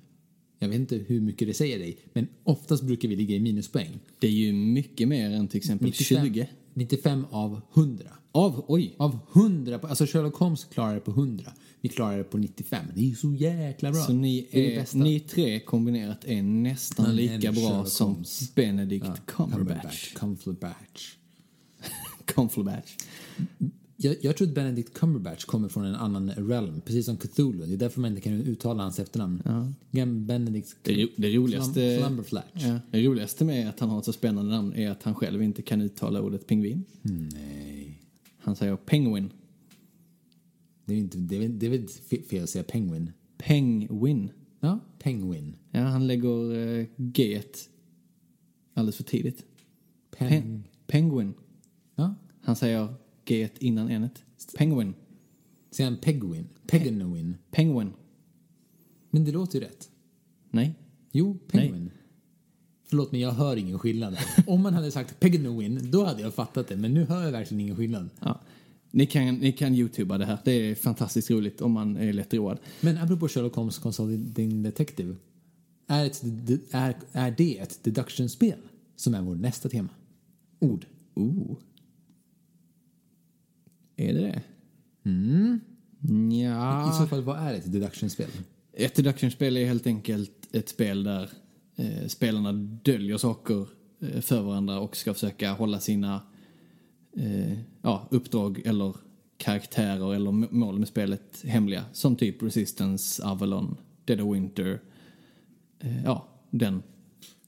[0.59, 3.99] Jag vet inte hur mycket det säger dig, men oftast brukar vi ligga i minuspoäng.
[4.19, 6.49] Det är ju mycket mer än till exempel 20.
[6.75, 8.05] 95 av 100.
[8.33, 11.53] Av, oj, Av 100, på- alltså Sherlock Holmes klarar det på 100.
[11.81, 12.85] Vi klarar det på 95.
[12.95, 14.01] Det är ju så jäkla bra.
[14.03, 18.55] så ni, är är, ni tre kombinerat är nästan Men lika bra Sherlock som Holmes.
[18.55, 20.15] Benedict Ja, Cumberbatch.
[20.15, 20.15] Cumberbatch.
[20.15, 21.15] Cumberbatch.
[24.01, 27.67] Jag, jag tror att Benedict Cumberbatch kommer från en annan realm, precis som Cthulhu.
[27.67, 29.43] Det är därför man inte kan uttala hans efternamn.
[29.91, 30.07] Ja.
[30.07, 31.81] Benedict Det, ro- det, roligaste,
[32.55, 35.43] ja, det roligaste med att han har ett så spännande namn är att han själv
[35.43, 36.85] inte kan uttala ordet pingvin.
[37.33, 38.03] Nej.
[38.39, 39.31] Han säger penguin.
[40.85, 43.11] Det är, inte, det, är, det är väl fe- fel att säga penguin?
[43.39, 44.31] Penguin.
[44.61, 45.57] Ja, penguin.
[45.71, 47.43] Ja, han lägger uh, g
[48.75, 49.45] alldeles för tidigt.
[50.19, 51.35] Pen, Pen, penguin.
[52.49, 52.95] Han säger
[53.25, 54.09] g innan n
[54.57, 54.95] Penguin.
[55.71, 56.49] Säger han peguin?
[56.67, 57.37] Peguin.
[57.51, 57.93] Penguin.
[59.11, 59.91] Men det låter ju rätt.
[60.51, 60.75] Nej.
[61.13, 61.91] Jo, penguin.
[62.85, 64.17] Förlåt, men jag hör ingen skillnad.
[64.47, 66.77] Om man hade sagt penguin, då hade jag fattat det.
[66.77, 68.11] Men nu hör jag verkligen ingen skillnad.
[68.21, 68.41] Ja.
[68.91, 70.39] Ni kan, ni kan youtuba det här.
[70.45, 72.59] Det är fantastiskt roligt om man är lättroad.
[72.81, 75.17] Men apropå Sherlock Holmes Consulting Detective.
[75.87, 76.23] Är, ett,
[76.71, 78.59] är, är det ett deduction-spel
[78.97, 79.89] som är vår nästa tema?
[80.59, 80.87] Ord.
[81.15, 81.57] Ooh.
[83.99, 84.43] Är det det?
[85.11, 85.61] Mm.
[86.33, 86.95] I Ja.
[86.99, 88.29] så fall, vad är ett deduction-spel?
[88.73, 91.31] Ett deduction-spel är helt enkelt ett spel där
[91.77, 93.67] eh, spelarna döljer saker
[94.01, 96.23] eh, för varandra och ska försöka hålla sina
[97.17, 98.97] eh, ja, uppdrag eller
[99.37, 101.85] karaktärer eller mål med spelet hemliga.
[101.93, 104.81] Som typ Resistance, Avalon, Dead of Winter.
[105.81, 106.83] Eh, ja, den,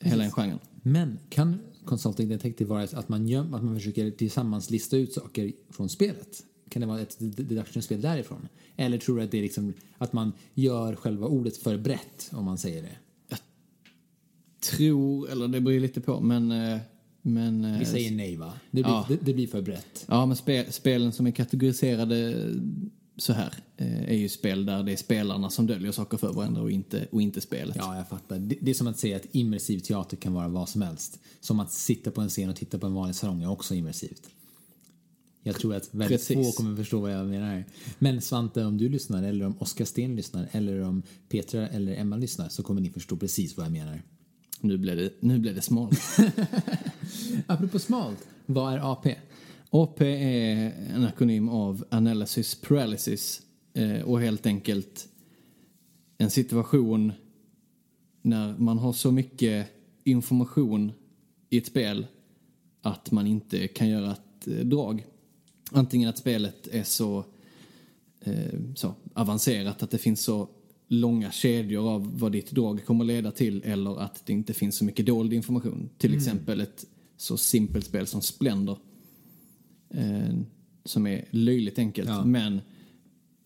[0.01, 0.59] hela den genren.
[0.83, 5.53] Men kan Consulting Detective vara att man, gör, att man försöker tillsammans lista ut saker
[5.71, 6.45] från spelet?
[6.69, 8.49] Kan det vara ett deduction-spel därifrån?
[8.77, 12.45] Eller tror du att det är liksom att man gör själva ordet för brett, om
[12.45, 12.97] man säger det?
[14.61, 16.53] Tror, eller det beror lite på, men...
[16.53, 16.79] eh,
[17.23, 18.53] men eh, Vi säger nej, va?
[18.71, 19.07] Det blir, Ja.
[19.09, 20.05] det, det blir för brett.
[20.09, 22.35] Ja, men spe, spelen som är kategoriserade
[23.21, 26.63] så här eh, är ju spel där det är spelarna som döljer saker för varandra
[26.63, 27.77] och inte, och inte spelet.
[27.79, 28.39] Ja, jag fattar.
[28.39, 31.19] Det, det är som att säga att immersiv teater kan vara vad som helst.
[31.41, 34.23] Som att sitta på en scen och titta på en vanlig salong är också immersivt.
[35.43, 36.57] Jag tror att väldigt Precis.
[36.57, 37.65] få kommer förstå vad jag menar.
[37.99, 42.17] Men Svante, om du lyssnar, eller om Oskar Sten lyssnar, eller om Petra eller Emma
[42.17, 44.03] lyssnar så kommer ni förstå precis vad jag menar.
[44.61, 46.01] Nu blev det, nu blev det smalt.
[47.47, 49.15] Apropå smalt, vad är AP?
[49.71, 53.43] AP är en akronym av Analysis Paralysis
[53.75, 55.09] eh, och helt enkelt
[56.19, 57.13] en situation
[58.23, 59.67] när man har så mycket
[60.05, 60.93] information
[61.51, 62.07] i ett spel
[62.83, 65.07] att man inte kan göra ett eh, drag.
[65.73, 67.25] Antingen att spelet är så,
[68.21, 70.49] eh, så avancerat att det finns så
[70.89, 74.85] långa kedjor av vad ditt drag kommer leda till eller att det inte finns så
[74.85, 75.91] mycket dold information.
[75.99, 78.79] Till exempel ett så simpelt spel som Splendor
[79.91, 80.35] eh,
[80.85, 82.09] som är löjligt enkelt.
[82.09, 82.25] Ja.
[82.25, 82.61] Men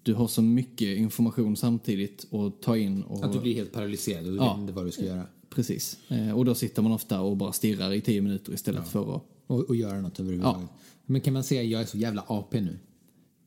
[0.03, 3.03] du har så mycket information samtidigt att ta in.
[3.03, 4.53] Och, Att du blir helt paralyserad och du Ja.
[4.53, 5.27] vet inte vad du ska göra.
[5.51, 5.99] Precis.
[6.09, 9.23] Eh, och då sitter man ofta och bara stirrar i tio minuter istället för att...
[9.47, 10.69] Och, och göra något överhuvudtaget.
[11.07, 12.79] Men kan man säga jag är så jävla AP nu?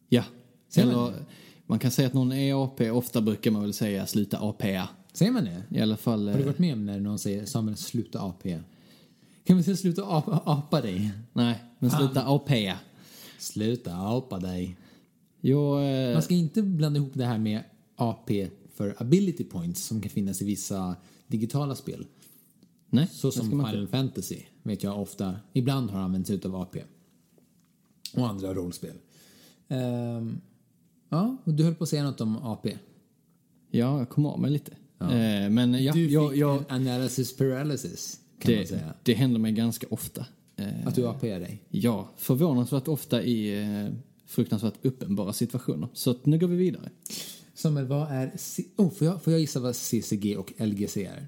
[0.10, 0.24] Ja.
[0.70, 1.26] Säger man Eller
[1.66, 2.90] man kan säga att någon är AP.
[2.92, 4.90] Ofta brukar man väl säga sluta APa.
[5.14, 5.64] Säger man det?
[5.78, 6.28] I alla fall...
[6.28, 8.60] Har du Eh, varit med om när någon säger Samuel sluta AP?
[9.44, 11.12] Kan vi säga sluta apa, apa dig?
[11.34, 12.80] nej, men sluta APa.
[13.38, 14.78] Sluta apa dig.
[15.42, 17.64] Jag, eh, Man ska inte blanda ihop det här med
[17.96, 20.96] AP för ability points som kan finnas i vissa
[21.28, 22.06] digitala spel.
[22.90, 23.88] nej, Så som Final.
[23.88, 26.84] Fantasy vet jag ofta, ibland har använts utav AP.
[28.16, 28.96] Och andra rollspel.
[29.68, 30.42] Ehm,
[31.10, 32.78] ja, och du höll på att säga något om AP.
[33.72, 34.72] Ja, jag kom av mig lite.
[35.00, 38.94] Eh, men ja, Du fick jag, jag, en analysis paralysis kan man det, säga.
[39.04, 40.26] det händer mig ganska ofta.
[40.58, 41.64] Eh, Att du AP är dig.
[41.70, 43.94] Ja, förvånansvärt ofta i eh,
[44.26, 45.90] fruktansvärt uppenbara situationer.
[45.94, 46.90] Så nu går vi vidare.
[47.54, 48.32] Samuel, vad är...
[48.38, 51.28] C- oh, får, jag, får jag gissa vad CCG och LGC är?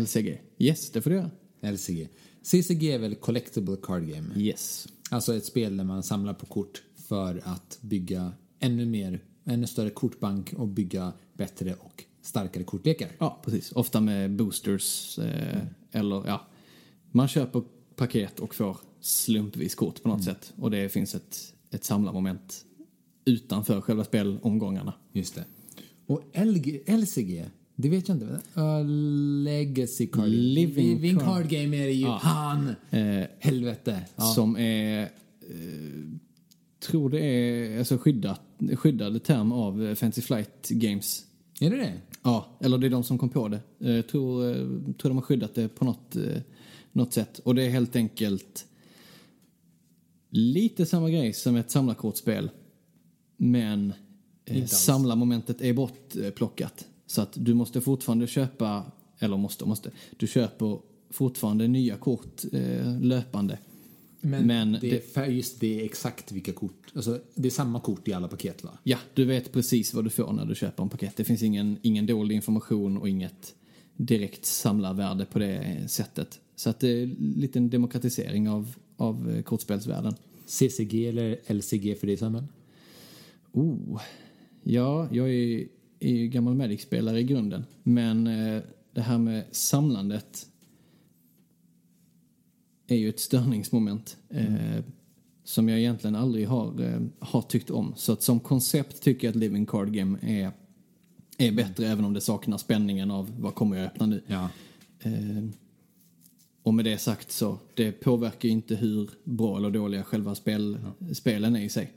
[0.00, 0.40] LCG.
[0.58, 1.30] Yes, det får du göra.
[1.72, 2.08] LCG.
[2.42, 4.28] CCG är väl Collectible Card Game?
[4.36, 4.88] Yes.
[5.10, 9.90] Alltså ett spel där man samlar på kort för att bygga ännu mer, ännu större
[9.90, 13.08] kortbank och bygga bättre och starkare kortlekar.
[13.18, 13.72] Ja, precis.
[13.72, 15.58] Ofta med boosters eh,
[15.92, 16.46] eller ja,
[17.10, 17.62] man köper
[17.96, 20.52] paket och får slumpvis kort på något sätt.
[20.56, 22.64] Och det finns ett, ett samlarmoment
[23.24, 24.92] utanför själva spelomgångarna.
[25.12, 25.44] Just det.
[26.06, 27.44] Och LG, LCG,
[27.76, 28.40] det vet jag inte.
[28.60, 28.84] Uh,
[29.44, 30.28] legacy Card.
[30.28, 31.28] Living Living Card.
[31.28, 32.06] Card Game är det ju.
[32.06, 32.68] Han!
[32.90, 34.00] Eh, Helvete.
[34.16, 34.22] Ja.
[34.24, 35.08] Som är, eh,
[36.88, 38.40] tror det är alltså skyddat,
[38.76, 41.24] skyddad term av eh, Fancy Flight Games.
[41.60, 41.92] Är det det?
[42.22, 43.60] Ja, eller det är de som kom på det.
[43.80, 44.54] Eh, Jag tror, eh,
[44.98, 46.22] tror de har skyddat det på något, eh,
[46.92, 47.38] något sätt.
[47.38, 48.66] Och det är helt enkelt
[50.30, 52.50] lite samma grej som ett samlarkortspel.
[53.36, 53.92] Men
[54.44, 56.86] eh, samlarmomentet är bortplockat.
[57.06, 58.84] Så att du måste fortfarande köpa,
[59.18, 60.78] eller måste, måste, du köper
[61.10, 63.58] fortfarande nya kort eh, löpande.
[64.20, 66.92] Men, Men det, det- just det är exakt vilka kort.
[66.94, 68.70] Alltså, det är samma kort i alla paket va?
[68.82, 71.16] Ja, du vet precis vad du får när du köper en paket.
[71.16, 73.54] Det finns ingen, ingen dold information och inget
[73.96, 76.40] direkt samlarvärde på det sättet.
[76.62, 80.14] Så att det är en liten demokratisering av, av eh, kortspelsvärlden.
[80.46, 82.44] CCG eller LCG för dig Samuel?
[83.52, 84.00] Oh,
[84.62, 85.68] ja, jag är,
[86.00, 87.64] är ju gammal Magic-spelare i grunden.
[87.82, 90.46] Men eh, det här med samlandet
[92.86, 94.16] är ju ett störningsmoment.
[94.28, 94.84] Eh,
[95.44, 97.92] som jag egentligen aldrig har, eh, har tyckt om.
[97.96, 100.52] Så att som koncept tycker jag att Living Card Game är,
[101.38, 104.22] är bättre även om det saknar spänningen av vad kommer jag öppna nu.
[104.26, 104.48] Ja.
[105.00, 105.44] Eh,
[106.62, 110.78] och med det sagt så, det påverkar ju inte hur bra eller dåliga själva spel,
[111.12, 111.92] spelen är i sig.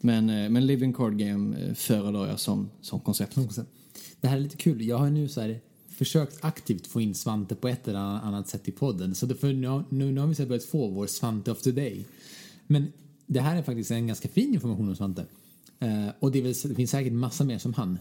[0.00, 3.38] Men, eh, men Living Card Game eh, föredrar jag som, som koncept.
[4.20, 4.82] Det här är lite kul.
[4.82, 8.68] Jag har nu så här försökt aktivt få in Svante på ett eller annat sätt
[8.68, 9.14] i podden.
[9.14, 12.04] Så därför nu, nu, nu har vi så börjat få vår Svante of today.
[12.66, 12.92] Men
[13.26, 15.26] det här är faktiskt en ganska fin information om Svante.
[15.78, 17.98] Eh, och det, väl, det finns säkert massa mer som han.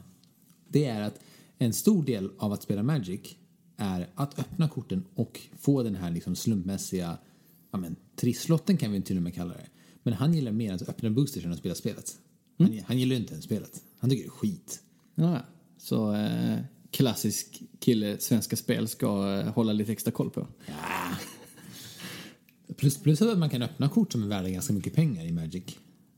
[0.68, 1.20] Det är att
[1.57, 3.22] en stor del av att spela Magic
[3.78, 7.18] är att öppna korten och få den här liksom slumpmässiga
[7.72, 9.68] ja men, trisslotten kan vi till och med kalla det.
[10.04, 12.16] Men han gillar mer att öppna boosters än att spela spelet.
[12.58, 13.84] Han, han gillar inte ens spelet.
[14.00, 14.82] Han tycker det är skit.
[15.16, 15.40] Ja,
[15.78, 16.58] så eh,
[16.92, 20.48] klassisk kille Svenska Spel ska eh, hålla lite extra koll på.
[22.78, 25.64] Plus, plus att man kan öppna kort som är värda ganska mycket pengar i Magic.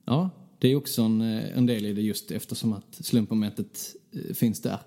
[0.06, 0.30] Ja,
[0.60, 4.62] det är också en, eh, en del i det just eftersom att slumpmomentet eh, finns
[4.62, 4.80] där.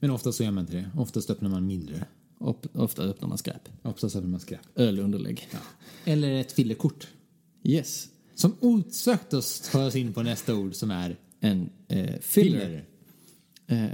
[0.00, 0.90] Men oftast så gör man inte det.
[0.96, 2.04] Oftast öppnar man mindre.
[2.38, 3.68] Och ofta öppnar man skräp.
[3.82, 4.60] Oftast öppnar man skräp.
[4.74, 5.48] Ölunderlägg.
[6.04, 7.08] Eller ett fillerkort.
[7.62, 8.08] Yes.
[8.34, 12.20] Som osökt oss tar oss in på nästa ord som är En eh, filler.
[12.60, 12.84] filler.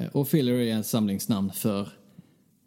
[0.00, 1.88] Eh, och filler är ett samlingsnamn för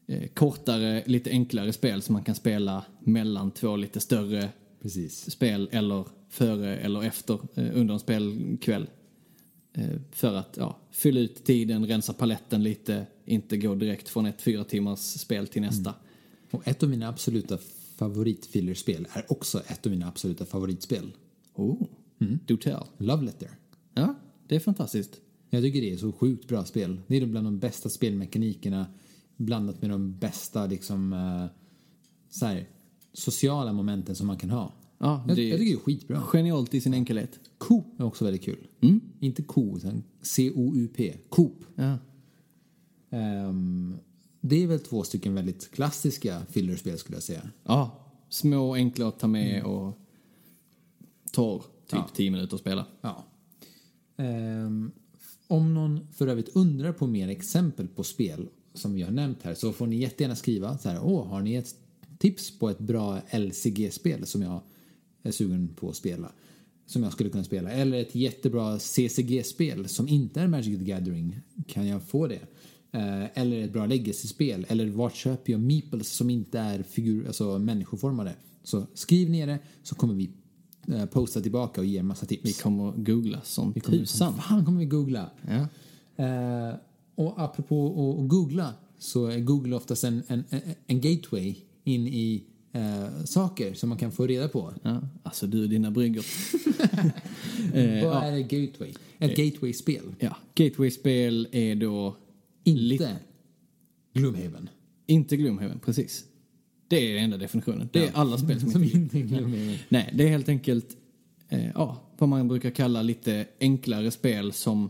[0.07, 4.49] eh, kortare, lite enklare spel som man kan spela mellan två lite större
[4.81, 5.31] Precis.
[5.31, 8.87] spel eller före eller efter eh, under en spelkväll.
[9.79, 14.41] Eh, för att ja, fylla ut tiden, rensa paletten lite, inte gå direkt från ett
[14.41, 15.93] fyra timmars spel till nästa.
[16.51, 17.57] Och ett av mina absoluta
[17.95, 21.11] favoritfillerspel är också ett av mina absoluta favoritspel.
[21.55, 21.87] Oh,
[22.45, 22.83] do tell.
[22.97, 23.49] Love Letter.
[23.93, 24.15] Ja,
[24.47, 25.21] det är fantastiskt.
[25.49, 27.01] Jag tycker det är så sjukt bra spel.
[27.07, 28.85] Det är bland de bästa spelmekanikerna
[29.37, 31.45] blandat med de bästa liksom eh,
[32.29, 32.69] så här,
[33.13, 34.73] sociala momenten som man kan ha.
[35.01, 36.21] Ja, Jag, det jag tycker det är skitbra.
[36.21, 37.39] genialt i sin enkelhet.
[37.57, 38.67] Coop är också väldigt kul.
[39.19, 41.17] Inte ko, utan C-O-U-P.
[41.29, 41.63] Coop.
[41.75, 41.97] Ja.
[43.09, 43.95] Ehm,
[44.41, 47.49] det är väl två stycken väldigt klassiska fillerspel skulle jag säga.
[47.63, 49.97] ja, små, enkla att ta med och
[51.31, 52.09] tar typ Ja.
[52.15, 52.85] 10 minuter att spela.
[53.01, 53.25] Ja.
[54.17, 54.91] Ehm,
[55.47, 59.53] om någon för övrigt undrar på mer exempel på spel som vi har nämnt här
[59.53, 61.75] så får ni jättegärna skriva så här, åh, har ni ett
[62.17, 64.61] tips på ett bra LCG-spel som jag
[65.23, 66.31] är sugen på att spela?
[66.85, 67.71] Som jag skulle kunna spela.
[67.71, 71.39] Eller ett jättebra CCG-spel som inte är Magic the Gathering.
[71.67, 72.39] Kan jag få det?
[72.91, 74.65] Eh, eller ett bra legacy-spel.
[74.69, 78.35] Eller vart köper jag meeples som inte är figur, alltså människoformade?
[78.63, 80.29] Så skriv ner det så kommer vi
[80.87, 82.45] eh, posta tillbaka och ge en massa tips.
[82.45, 84.33] Vi kommer googla som Vi kommer, tusan.
[84.33, 85.29] som fan kommer vi googla.
[85.47, 85.67] Ja.
[86.25, 86.75] Eh,
[87.15, 90.43] och apropå att- att googla så är Google oftast en, en,
[90.87, 92.43] en gateway in i
[92.73, 94.73] eh, saker som man kan få reda på.
[94.83, 95.01] Ja.
[95.23, 96.23] Alltså du och dina bryggor.
[97.73, 98.23] eh, Vad ja.
[98.23, 98.93] är ett gateway?
[99.19, 100.03] Ett gateway-spel.
[100.19, 100.35] ja.
[100.55, 102.15] Gateway-spel är då
[102.63, 103.15] Inte
[104.13, 104.69] Gloomhaven.
[105.07, 106.25] inte Gloomhaven, precis.
[106.87, 107.89] Det är den enda definitionen.
[107.93, 109.77] Det är alla spel som, Som inte är Gloomhaven.
[109.89, 110.97] Nej, det är helt enkelt
[111.49, 114.89] eh, ja, vad man brukar kalla lite enklare spel som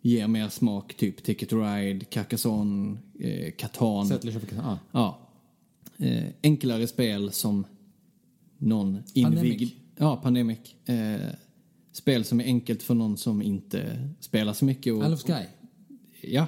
[0.00, 4.06] ger mer smak, typ Ticket to Ride, Carcassonne, eh, Catan.
[4.06, 4.64] Settlers of Catan.
[4.64, 4.78] Ja.
[4.92, 5.27] Ja.
[5.98, 7.66] Eh, enklare spel som
[8.58, 9.70] någon invigd...
[9.96, 10.58] Ja, Pandemic.
[10.84, 11.20] Eh,
[11.92, 14.92] spel som är enkelt för någon som inte spelar så mycket.
[14.94, 15.44] Och, Isle of Sky.
[16.20, 16.46] Ja.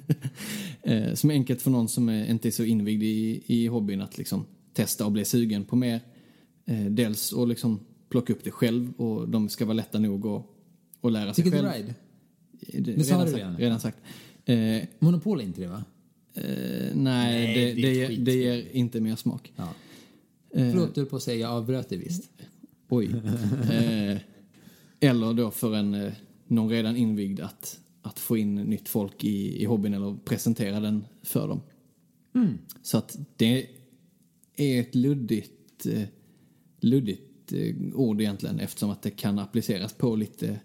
[0.82, 4.00] eh, som är enkelt för någon som är, inte är så invigd i, i hobbyn
[4.00, 6.00] att liksom testa och bli sugen på mer.
[6.64, 10.46] Eh, dels att liksom plocka upp det själv och de ska vara lätta nog att,
[11.00, 11.72] att lära sig Ticket själv.
[11.72, 11.94] Ride.
[12.82, 13.56] Det, Det sa redan du sagt, redan.
[13.56, 13.98] redan sagt.
[14.44, 15.84] Eh, Monopol är inte det va?
[16.34, 19.52] Eh, nej, Nej, det, det det, ger, det ger inte mer smak.
[19.56, 19.68] Ja.
[20.54, 22.30] Eh, Förlåt, du på att säga jag avbröt dig visst.
[22.88, 23.10] Oj.
[23.72, 24.18] Eh,
[25.00, 26.12] eller då för en, eh,
[26.46, 31.04] någon redan invigd att, att få in nytt folk i, i hobbyn eller presentera den
[31.22, 31.60] för dem.
[32.82, 33.66] Så att det
[34.56, 36.02] är ett luddigt, eh,
[36.80, 37.52] luddigt
[37.94, 40.60] ord egentligen eftersom att det kan appliceras på lite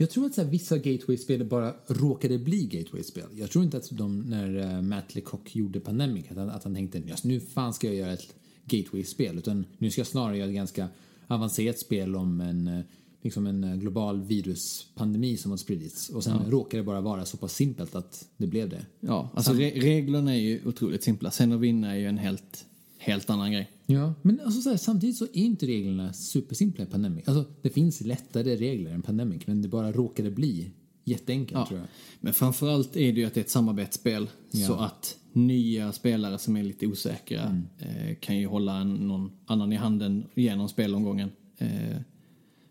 [0.00, 3.26] Jag tror att så här, vissa gateway-spel bara råkade bli gateway-spel.
[3.34, 6.74] Jag tror inte att de, när uh, Matt Lecoq gjorde Pandemic, att han, att han
[6.74, 8.34] tänkte just nu fan ska jag göra ett
[8.64, 9.38] gateway-spel.
[9.38, 10.88] Utan nu ska jag snarare göra ett ganska
[11.26, 12.80] avancerat spel om en, eh,
[13.22, 16.08] liksom en eh, global viruspandemi som har spridits.
[16.08, 18.86] Och sen råkade det bara vara så pass simpelt att det blev det.
[19.00, 21.30] Ja, alltså re reglerna är ju otroligt simpla.
[21.30, 22.66] Sen att vinna är ju en helt,
[23.12, 23.70] helt annan grej.
[23.86, 27.28] Ja, men alltså så här, samtidigt så är inte reglerna supersimpla i Pandemic.
[27.28, 30.70] Alltså det finns lättare regler än Pandemic, men det bara råkade bli
[31.04, 31.66] jätteenkelt Ja.
[31.66, 31.88] tror jag.
[32.20, 34.28] Men framförallt är det ju att det är ett samarbetsspel.
[34.50, 34.66] Ja.
[34.66, 39.76] Så att nya spelare som är lite osäkra eh, kan ju hålla någon annan i
[39.76, 41.30] handen genom spelomgången.
[41.58, 41.68] Eh,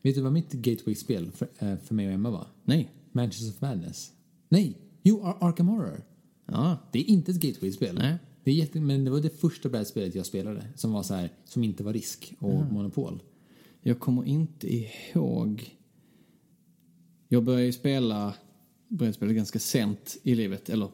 [0.01, 2.47] Vet du vad mitt gateway-spel för, eh, för mig och Emma var?
[2.65, 2.91] nej.
[3.11, 4.11] Manchester of Madness.
[4.49, 6.03] Nej, jo, Ar- Arkham Horror.
[6.45, 6.77] Ja.
[6.91, 7.95] Det är inte ett gateway-spel.
[7.95, 8.15] Nej.
[8.47, 11.29] Det är jätte, men det var det första brädspelet jag spelade som var så här,
[11.45, 13.23] som inte var risk och monopol.
[13.81, 15.77] Jag kommer inte ihåg.
[17.27, 18.33] Jag började ju spela
[18.87, 20.69] brädspel ganska sent i livet.
[20.69, 20.89] Eller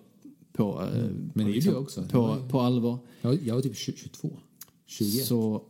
[0.53, 2.03] på, eh, Men på, det du också.
[2.03, 2.97] på, på allvar.
[3.21, 4.39] Jag, jag var typ 20, 22.
[4.85, 5.05] 20.
[5.05, 5.63] Så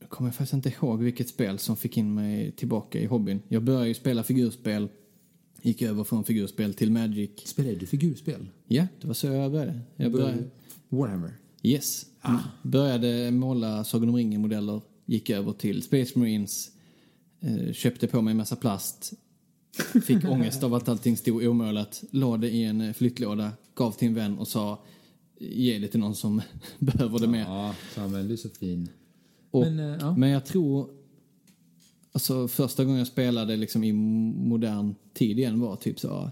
[0.00, 3.40] jag kommer faktiskt inte ihåg vilket spel som fick in mig tillbaka i hobbyn.
[3.48, 4.88] Jag började ju spela figurspel,
[5.66, 7.30] gick över från figurspel till Magic.
[7.44, 8.46] Spelade du figurspel?
[8.68, 9.80] Ja, det var så jag började.
[9.96, 10.44] Jag började
[10.88, 11.32] Warhammer.
[11.62, 12.06] yes.
[12.62, 16.70] Började måla Sagan om ringen-modeller, gick över till Space Marines,
[17.40, 19.12] eh, köpte på mig en massa plast,
[20.04, 24.08] fick ångest av att allting stod omålat, la det i en eh, flyttlåda, gav till
[24.08, 24.84] en vän och sa
[25.38, 26.42] ge det till någon som
[26.78, 27.40] behöver det mer.
[27.40, 28.88] Ja, Samuel, du är så fin.
[29.50, 30.34] Och, Men, men, eh, ja.
[30.34, 30.88] jag tror,
[32.16, 36.30] alltså första gången jag spelade liksom i modern tid igen var typ så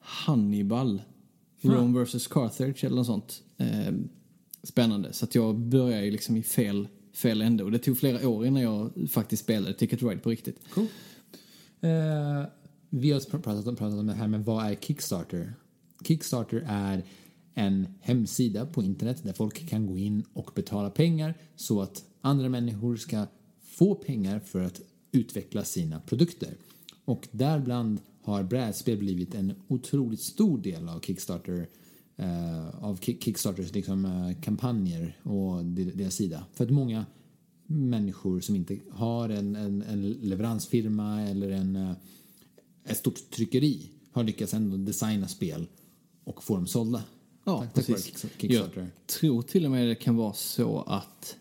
[0.00, 1.02] Hannibal,
[1.60, 3.42] Rome vs Carthage eller något sånt.
[3.56, 3.94] Eh,
[4.62, 5.12] spännande.
[5.12, 8.46] Så att jag började ju liksom i fel, fel ände och det tog flera år
[8.46, 10.60] innan jag faktiskt spelade Ticket Ride på riktigt.
[10.74, 10.86] Cool.
[11.80, 12.44] Eh,
[12.90, 15.54] vi har pr- pratat om, pratat om det här, men vad är Kickstarter?
[16.04, 17.04] Kickstarter är
[17.54, 22.48] en hemsida på internet där folk kan gå in och betala pengar så att andra
[22.48, 23.26] människor ska
[23.78, 24.80] få pengar för att
[25.12, 26.54] utveckla sina produkter.
[27.04, 31.68] Och däribland har brädspel blivit en otroligt stor del av Kickstarter
[32.16, 36.44] eh, av Kick- Kickstarters liksom, eh, kampanjer och de- deras sida.
[36.52, 37.06] För att många
[37.66, 41.92] människor som inte har en, en, en leveransfirma eller en, eh,
[42.84, 45.66] ett stort tryckeri har lyckats ändå designa spel
[46.24, 47.04] och få dem sålda.
[47.44, 48.06] Ja, Tack- tack precis.
[48.06, 48.80] Kickstarter- Kickstarter.
[48.80, 51.36] Jag tror till och med det kan vara så att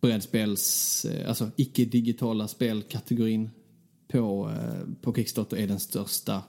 [0.00, 3.50] brädspels, eh, alltså icke-digitala spelkategorin
[4.08, 6.42] på, eh, på Kickstarter är den största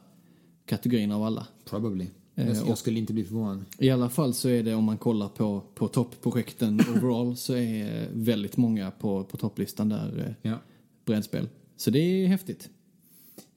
[0.66, 1.47] kategorin av alla.
[1.66, 2.08] Probably.
[2.36, 3.66] Eh, jag, jag skulle inte bli förvånad.
[3.78, 8.08] I alla fall så är det om man kollar på, på toppprojekten overall så är
[8.14, 10.58] väldigt många på, på topplistan där Ja.
[11.06, 11.49] brädspel.
[11.78, 12.70] Så det är häftigt.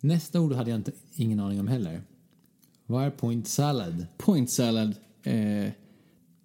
[0.00, 2.02] Nästa ord hade jag inte, ingen aning om heller.
[2.86, 4.06] Vad är point salad?
[4.16, 4.88] Point salad,
[5.22, 5.70] eh,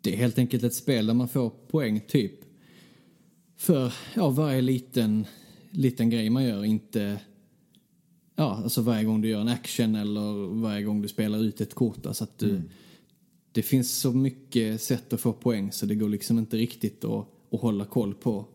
[0.02, 2.34] det är helt enkelt ett spel där man får poäng typ
[3.60, 5.26] för ja, varje liten,
[5.72, 6.66] liten grej man gör.
[6.66, 7.20] Inte
[8.36, 11.74] ja, alltså varje gång du gör en action eller varje gång du spelar ut ett
[11.74, 12.06] kort.
[12.06, 12.62] Alltså att du,
[13.52, 17.28] Det finns så mycket sätt att få poäng så det går liksom inte riktigt att,
[17.52, 18.46] att hålla koll på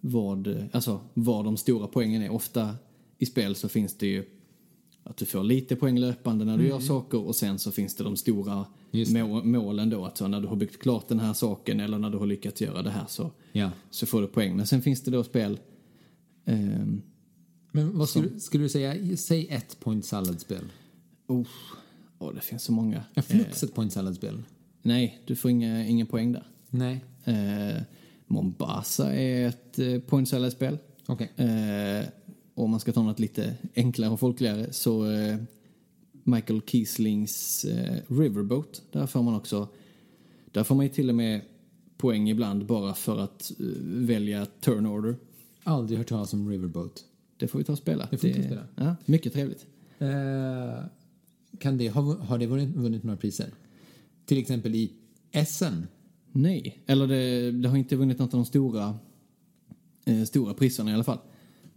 [0.00, 2.30] vad, alltså, vad de stora poängen är.
[2.30, 2.74] Ofta
[3.18, 4.24] i spel så finns det ju
[5.02, 8.04] att du får lite poäng löpande när du gör saker och sen så finns det
[8.04, 9.00] de stora Mm.
[9.00, 9.24] Just det.
[9.24, 10.04] må, målen då.
[10.04, 12.60] Att så när du har byggt klart den här saken eller när du har lyckats
[12.60, 13.70] göra det här så, Ja.
[13.90, 14.56] så får du poäng.
[14.56, 15.58] Men sen finns det då spel
[16.44, 17.02] ehm,
[17.72, 19.16] Men vad skulle, skulle du säga?
[19.16, 20.64] Säg ett point salad-spel.
[21.26, 21.46] oh,
[22.18, 23.04] åh, det finns så många.
[23.14, 24.42] Ja, Flux ett point salad-spel.
[24.82, 26.46] Nej, du får inga, ingen poäng där.
[26.70, 27.04] Nej.
[27.24, 27.82] Eh,
[28.26, 30.78] Mombasa är ett eh, point salad-spel.
[31.06, 31.32] Okej.
[31.36, 32.08] Eh,
[32.54, 35.36] om man ska ta något lite enklare och folkligare så eh,
[36.24, 39.68] Michael Kieslings eh, Riverboat, där får man också,
[40.50, 41.40] där får man ju till och med
[41.96, 45.16] poäng ibland bara för att eh, välja turn order.
[45.64, 47.04] Aldrig hört talas om Riverboat.
[47.36, 48.08] Det får vi ta och spela.
[48.10, 48.66] Det får vi ta och spela.
[48.74, 49.66] Ja, mycket trevligt.
[49.98, 50.84] Eh,
[51.58, 53.50] kan det, har, har det vunnit, vunnit några priser?
[54.26, 54.92] Till exempel i
[55.30, 55.86] Essen.
[56.32, 58.98] Nej, eller det, det har inte vunnit något av de stora,
[60.04, 61.18] eh, stora priserna i alla fall.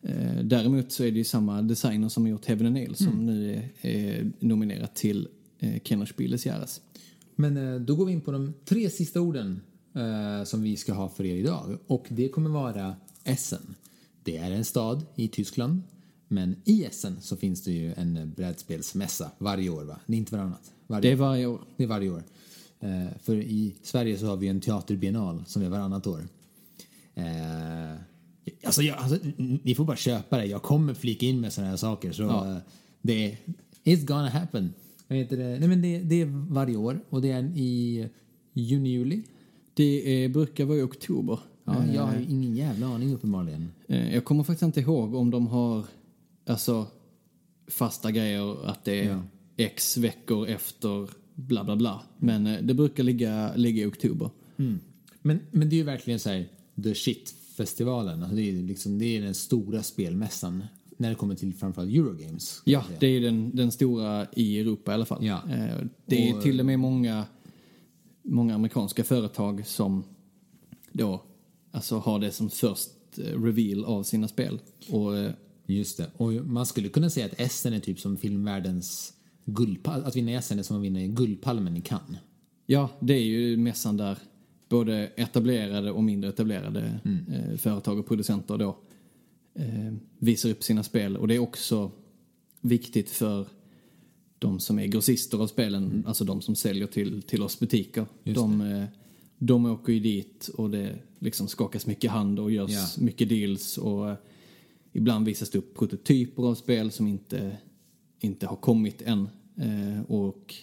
[0.06, 3.26] Eh, däremot så är det ju samma designer som har gjort Heaven and Nail som
[3.26, 5.28] nu är, är nominerat till
[5.60, 6.82] eh, Kennerspiel des Jahres.
[7.36, 9.62] Men eh, då går vi in på de tre sista orden
[9.94, 11.78] eh, som vi ska ha för er idag.
[11.88, 13.76] Och det kommer vara Essen.
[14.24, 15.82] Det är en stad i Tyskland.
[16.28, 20.00] Men i Essen så finns det ju en brädspelsmässa varje år va?
[20.06, 20.72] Det är inte varannat.
[20.88, 21.62] Varje Det är varje år.
[21.78, 22.24] Det är varje år.
[22.80, 26.28] Eh, för i Sverige så har vi en teaterbiennal som är varannat år.
[27.14, 27.96] Eh,
[28.66, 29.18] alltså, jag, alltså,
[29.64, 30.46] ni får bara köpa det.
[30.46, 32.12] Jag kommer flika in med sådana här saker.
[32.12, 32.52] Så Ja.
[32.52, 32.58] eh,
[33.02, 33.38] det
[33.84, 34.74] it's gonna happen.
[35.08, 35.60] Vad heter det?
[35.60, 38.08] Nej, men det, det är varje år och det är i
[38.54, 39.24] juni, juli.
[39.74, 41.40] Det är, brukar vara i oktober.
[41.64, 43.72] Ja, jag har ju ingen jävla aning uppenbarligen.
[43.88, 45.86] Eh, Jag kommer faktiskt inte ihåg om de har
[46.48, 46.88] alltså
[47.68, 49.22] fasta grejer att det är Ja.
[49.58, 52.02] x veckor efter bla bla bla.
[52.18, 54.30] Men eh, det brukar ligga, ligga i oktober.
[55.22, 56.46] Men, men det är ju verkligen så här
[56.84, 56.96] the
[57.56, 58.22] shit-festivalen.
[58.24, 60.64] Alltså det, är liksom, det är den stora spelmässan
[60.98, 62.62] när det kommer till framförallt Eurogames.
[62.66, 65.26] Ja, det är ju den, den stora i Europa i alla fall.
[65.26, 65.42] Ja.
[65.50, 67.26] Eh, Det är Och- till och med många,
[68.24, 70.04] många amerikanska företag som
[70.92, 71.24] då
[71.72, 74.60] alltså har det som först eh, reveal av sina spel.
[74.90, 75.32] Och eh,
[75.68, 76.12] Just det.
[76.18, 79.14] Och man skulle kunna säga att Essen är typ som filmvärldens
[79.46, 80.04] guldpalm.
[80.06, 82.20] Att vinna Essen är som att vinna Guldpalmen i Cannes.
[82.66, 84.18] ja, det är ju mässan där
[84.78, 87.26] både etablerade och mindre etablerade Mm.
[87.34, 88.78] eh, företag och producenter då
[89.56, 91.18] eh, visar upp sina spel.
[91.18, 91.92] Och det är också
[92.62, 93.48] viktigt för
[94.40, 98.02] de som är grossister av spelen, alltså de som säljer till, till oss butiker.
[98.02, 98.12] Mm.
[98.24, 98.86] Just De, eh,
[99.38, 102.88] de åker ju dit och det liksom skakas mycket hand och görs Ja.
[103.04, 104.16] mycket deals och
[104.94, 107.58] ibland visas det upp prototyper av spel som inte,
[108.20, 109.30] inte har kommit än.
[110.08, 110.56] Och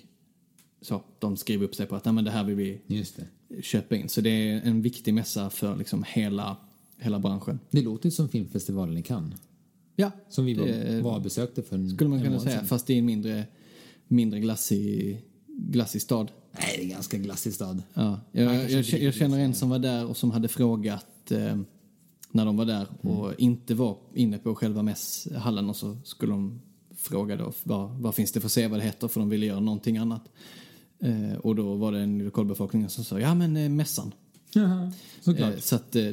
[0.83, 3.17] så, de skriver upp sig på att Nej, men det här vill vi Just
[3.49, 3.63] det.
[3.63, 4.09] köpa in.
[4.09, 6.57] Så det är en viktig mässa för liksom hela,
[6.99, 7.59] hela branschen.
[7.71, 9.41] Det låter som filmfestivalen i Cannes.
[9.97, 12.57] Ja, Som vi var, det var och besökte för en skulle man kunna säga.
[12.57, 12.67] sedan.
[12.67, 13.45] Fast i en mindre,
[14.09, 16.31] mindre glassig, glassig stad.
[16.53, 17.83] Nej, det är en ganska glassig stad.
[17.95, 21.59] Ja, jag, jag, inte jag känner en som var där och som hade frågat eh,
[22.31, 26.61] när de var där och inte var inne på själva mässhallen och så skulle de
[26.97, 30.29] fråga då vad, vad finns det för sevärdheter för de ville göra någonting annat.
[31.03, 34.13] Eh, och då var det en i lokalbefolkningen som sa ja men eh, mässan.
[35.21, 35.55] Såklart.
[35.55, 36.05] Eh, så att eh,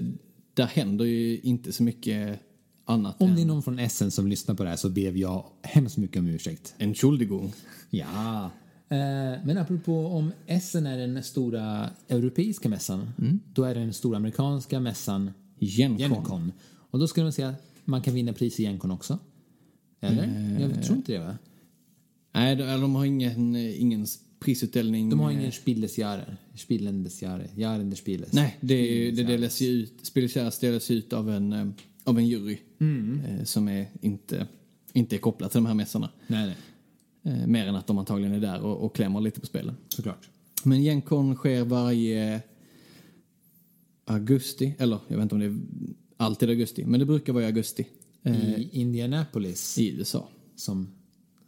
[0.54, 2.40] där händer ju inte så mycket
[2.86, 5.12] annat Om än det är någon från Essen som lyssnar på det här så ber
[5.12, 6.76] jag hemskt mycket om ursäkt.
[6.78, 7.54] en Entschuldigung.
[7.90, 8.52] Ja.
[8.90, 8.98] Eh,
[9.44, 13.12] men apropå om Essen är den stora europeiska mässan,
[13.54, 16.00] då är den stora amerikanska mässan Gencon.
[16.00, 16.52] Gencon.
[16.92, 19.20] Och då skulle man säga att man kan vinna pris i Gencon också.
[20.02, 20.24] Eller?
[20.24, 20.62] Eh.
[20.62, 21.38] Jag tror inte det va?
[22.34, 24.08] Nej, de, de har ingen, ingen
[24.40, 25.10] prisutdelning.
[25.10, 25.52] De har ingen.
[27.56, 28.34] Jaren des Spieles.
[28.34, 31.68] Nej, det, är, ju- det delas ju ut, Spelkäras delas ut av en, eh,
[32.04, 33.22] av en jury Mm.
[33.26, 34.48] eh, som är inte,
[34.94, 36.10] inte är kopplad till de här mässorna.
[36.28, 37.34] Nej, nej.
[37.42, 39.76] Eh, mer än att de antagligen är där och, och klämmer lite på spelen.
[39.90, 40.30] Såklart.
[40.64, 42.42] Men Gencon sker varje
[44.06, 45.58] augusti, eller jag vet inte om det är
[46.18, 47.88] alltid augusti, men det brukar vara i augusti
[48.26, 50.28] I Indianapolis, i USA.
[50.56, 50.88] som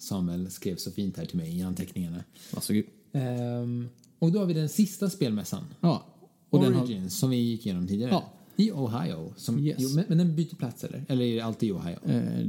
[0.02, 2.24] Samuel skrev så fint här till mig i anteckningarna.
[2.54, 2.84] Varsågod.
[3.14, 3.90] Ehm,
[4.20, 5.64] och då har vi den sista spelmässan.
[5.82, 6.06] Ja,
[6.50, 8.12] och den har, Origins, som vi gick igenom tidigare.
[8.12, 8.34] Ja.
[8.56, 9.34] I Ohio.
[9.38, 9.76] Som, Yes.
[9.80, 11.06] jo, men, men den byter plats eller?
[11.10, 11.98] Eller är det alltid i Ohio?
[12.06, 12.46] eh,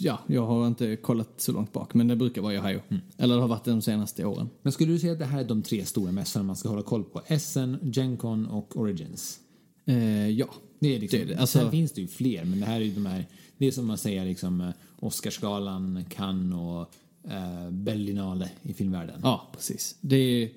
[0.00, 2.80] ja, jag har inte kollat så långt bak, men det brukar vara i Ohio.
[2.88, 3.02] Mm.
[3.16, 4.48] Eller det har varit de senaste åren.
[4.62, 6.82] Men skulle du säga att det här är de tre stora mässorna man ska hålla
[6.82, 7.22] koll på?
[7.26, 9.38] Essen, Gencon och Origins?
[9.86, 10.48] Eh, ja,
[10.80, 11.36] Det är liksom, Det är det.
[11.40, 13.26] Alltså- Sen finns det ju fler, men det här är ju de här,
[13.58, 14.68] det är som man säger liksom eh,
[15.00, 16.94] Oscarsgalan, Cannes och
[17.32, 19.20] eh, Berlinale i filmvärlden.
[19.22, 19.96] Ja, precis.
[20.00, 20.50] Det är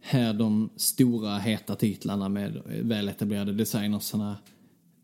[0.00, 4.36] här de stora heta titlarna med väletablerade designersarna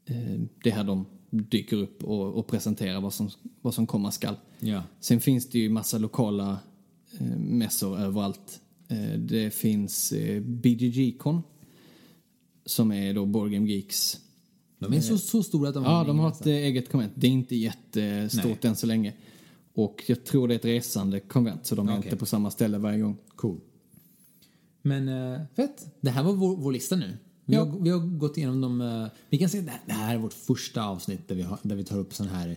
[0.06, 3.30] eh, det här de dyker upp och, och presenterar vad som,
[3.60, 4.36] vad som komma skall.
[4.60, 4.82] Ja.
[5.00, 6.58] Sen finns det ju massa lokala
[7.18, 8.60] eh, mässor överallt.
[8.88, 11.42] Eh, det finns eh, BGG-con
[12.64, 14.20] som är då Board Game Geeks.
[14.82, 17.12] De är så, så stora att de Ja, en de har ett eh, eget konvent.
[17.16, 19.12] Det är inte jättestort än så länge.
[19.74, 22.04] Och jag tror det är ett resande konvent så de är Okej.
[22.04, 23.16] inte på samma ställe varje gång.
[23.36, 23.60] Cool.
[24.82, 25.86] Men uh, fett.
[26.00, 27.16] Det här var vår, vår lista nu.
[27.44, 27.64] Vi, Ja.
[27.64, 28.80] har, vi har gått igenom de...
[28.80, 31.76] eh, vi kan säga att det här- är vårt första avsnitt där vi, har, där
[31.76, 32.56] vi tar upp sån här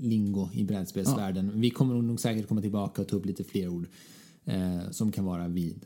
[0.00, 1.50] lingo i brädspelsvärlden.
[1.60, 3.86] Vi kommer nog säkert komma tillbaka och ta upp lite fler ord
[4.44, 5.80] eh, som kan vara vid.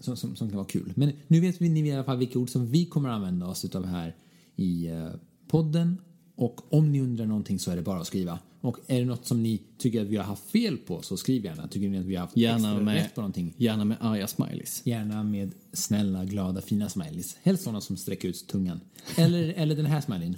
[0.00, 0.92] Som, som, som kan vara kul.
[0.96, 3.64] Men nu vet vi ni i alla fall vilka ord som vi kommer använda oss
[3.64, 4.14] utav här
[4.56, 5.08] i eh,
[5.48, 5.98] podden.
[6.36, 8.38] Och om ni undrar någonting så är det bara att skriva.
[8.60, 11.44] Och är det något som ni tycker att vi har haft fel på så skriv
[11.44, 11.68] gärna.
[11.68, 13.54] Tycker ni att vi har haft Gärna extra med, rätt på någonting?
[13.56, 14.82] gärna med arga smileys.
[14.84, 17.36] Gärna med snälla, glada, fina smileys.
[17.42, 18.80] Helst sådana som sträcker ut tungan.
[19.16, 20.36] Eller, eller den här smileyn.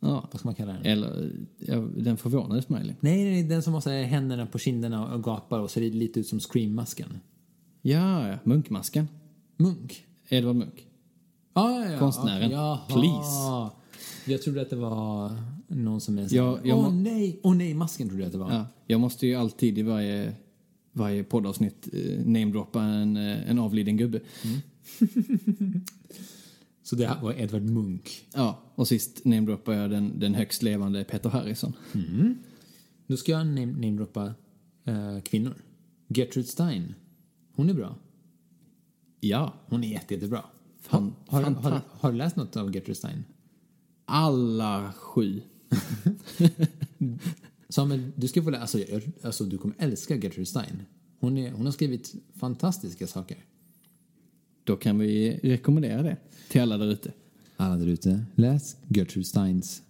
[0.00, 0.28] Ja.
[0.32, 0.86] Vad ska man kalla den?
[0.86, 2.96] Eller ja, den förvånade smileyn.
[3.00, 6.20] Nej, nej, den som har så här händerna på kinderna och gapar och ser lite
[6.20, 7.20] ut som Scream-masken.
[7.82, 9.08] Ja, ja, munkmasken.
[9.56, 10.04] Munk.
[10.28, 10.86] Edvard Munk.
[11.54, 11.98] Ja, ja.
[11.98, 12.50] Konstnären.
[12.50, 12.78] Jaha.
[12.88, 13.70] Please.
[14.32, 15.32] Jag trodde att det var
[15.68, 18.26] någon som är så Ja, här, jag Åh må- nej, åh nej, masken trodde jag
[18.26, 18.52] att det var.
[18.52, 20.34] Ja, jag måste ju alltid i varje,
[20.92, 24.20] varje poddavsnitt eh, namedroppa en, eh, en avliden gubbe.
[26.82, 28.24] Så det var Edvard Munk.
[28.34, 31.72] Ja, och sist namedroppar jag den, den högst levande Peter Harrison.
[33.06, 34.34] Då ska jag name- namedroppa
[34.84, 35.54] eh, kvinnor.
[36.08, 36.94] Gertrude Stein.
[37.54, 37.94] Hon är bra.
[39.20, 40.44] Ja, Hon är jätte, jättebra.
[40.82, 43.24] Fan- har, har, fanta- har, har du läst något av Gertrude Stein?
[44.04, 45.40] alla sju.
[47.68, 48.78] Samuel, du ska få läsa.
[48.78, 50.82] Alltså, alltså, du kommer älska Gertrude Stein.
[51.20, 53.38] Hon, är, hon har skrivit fantastiska saker.
[54.64, 56.16] Då kan vi rekommendera det
[56.48, 57.12] till alla där ute.
[57.56, 59.82] Alla där ute, läs Gertrude Steins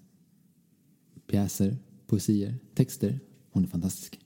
[1.26, 1.76] pjäser,
[2.06, 3.20] poesier, texter.
[3.50, 4.20] Hon är fantastisk.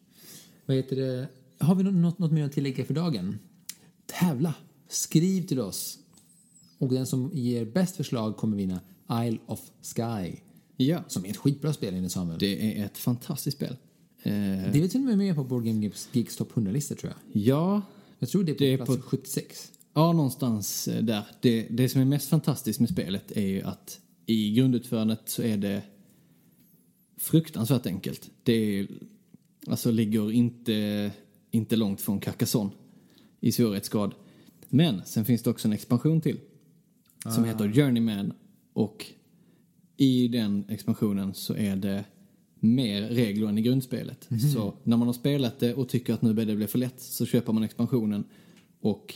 [0.67, 1.29] Vad heter det?
[1.59, 3.39] Har vi något, något mer att tillägga för dagen?
[4.07, 4.55] Tävla!
[4.89, 5.99] Skriv till oss.
[6.79, 8.81] Och den som ger bäst förslag kommer vinna
[9.25, 10.37] Isle of Sky.
[10.77, 12.39] Ja, Som är ett skitbra spel enligt Samuel.
[12.39, 13.77] det är ett fantastiskt spel.
[14.23, 14.33] Eh,
[14.73, 17.43] Det är till och med med på Board Game Geeks- topp 100-listor tror jag.
[17.43, 17.83] ja,
[18.19, 19.73] Jag tror det är på Det är plats på- 76.
[19.95, 21.23] Ja, någonstans eh, där.
[21.41, 25.57] Det, det som är mest fantastiskt med spelet är ju att i grundutförandet så är
[25.57, 25.83] det
[27.19, 28.31] fruktansvärt enkelt.
[28.43, 28.89] Det är,
[29.67, 31.11] alltså ligger inte,
[31.51, 32.71] inte långt från Carcassonne
[33.41, 34.15] i svårighetsgrad.
[34.69, 36.41] Men sen finns det också en expansion till
[37.35, 38.33] som heter Journeyman
[38.73, 39.07] och
[39.97, 42.05] i den expansionen så är det
[42.61, 44.29] mer regler än i grundspelet.
[44.55, 47.01] Så när man har spelat det och tycker att nu börjar det bli för lätt
[47.01, 48.25] så köper man expansionen
[48.81, 49.15] och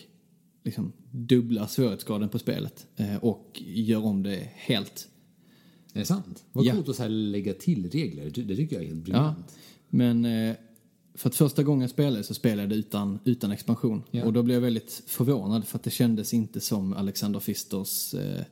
[0.65, 5.09] liksom dubblar svårighetsgraden på spelet eh, och gör om det helt.
[5.95, 6.45] Är det sant?
[6.53, 6.75] Vad Ja.
[6.75, 8.31] coolt att så här lägga till regler.
[8.31, 9.59] Det tycker jag är helt Ja, briljant.
[9.89, 10.57] men eh,
[11.21, 14.03] för att första gången jag spelade så spelade jag det utan, utan expansion.
[14.11, 14.25] Ja.
[14.25, 18.45] Och då blev jag väldigt förvånad för att det kändes inte som Alexander Fisters eh,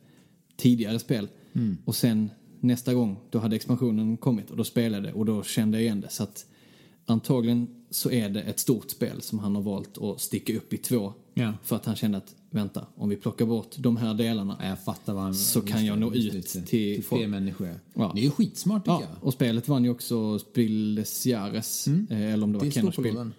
[0.57, 1.29] tidigare spel.
[1.85, 5.79] Och sen nästa gång, då hade expansionen kommit och då spelade det och då kände
[5.79, 6.09] jag igen det.
[6.11, 6.47] Så att
[7.07, 10.77] antagligen så är det ett stort spel som han har valt att sticka upp i
[10.77, 11.13] två.
[11.39, 11.53] Ja.
[11.63, 14.85] För att han kände att, vänta, om vi plockar bort de här delarna Ja, Jag
[14.85, 15.35] fattar vad han...
[15.35, 17.81] Så kan jag nå ut till till fler människor.
[17.95, 18.13] Ja.
[18.15, 19.25] Det är ju skitsmart tycker Ja, jag.
[19.27, 23.15] och spelet vann ju också Spiel des Jahres, eh, eller om det var Det Kennerspiel.
[23.15, 23.33] lådan.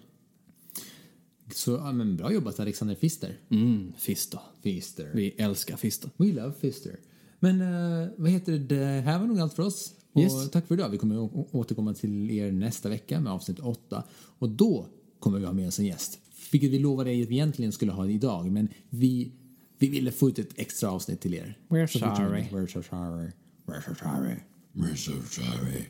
[1.54, 3.36] Så, ja, men bra jobbat Alexander Fister.
[3.50, 4.40] Mm, Fister.
[4.62, 5.10] Fister.
[5.14, 6.10] Vi älskar Fister.
[6.16, 6.96] We love Fister.
[7.40, 8.58] Men eh, vad heter det?
[8.58, 9.92] Det här var nog allt för oss.
[10.12, 10.50] Och Yes.
[10.50, 10.88] tack för idag.
[10.88, 14.04] Vi kommer återkomma till er nästa vecka med avsnitt 8.
[14.38, 14.86] Och då
[15.20, 16.18] kommer vi ha med oss en gäst.
[16.52, 18.50] Vilket vi lovade er att vi egentligen skulle ha idag.
[18.52, 19.32] Men vi,
[19.78, 21.58] vi ville få ut ett extra avsnitt till er.
[21.68, 22.42] We're Så sorry.
[22.42, 23.30] We're so sorry.
[23.66, 24.36] We're so sorry.
[24.72, 25.84] We're so sorry.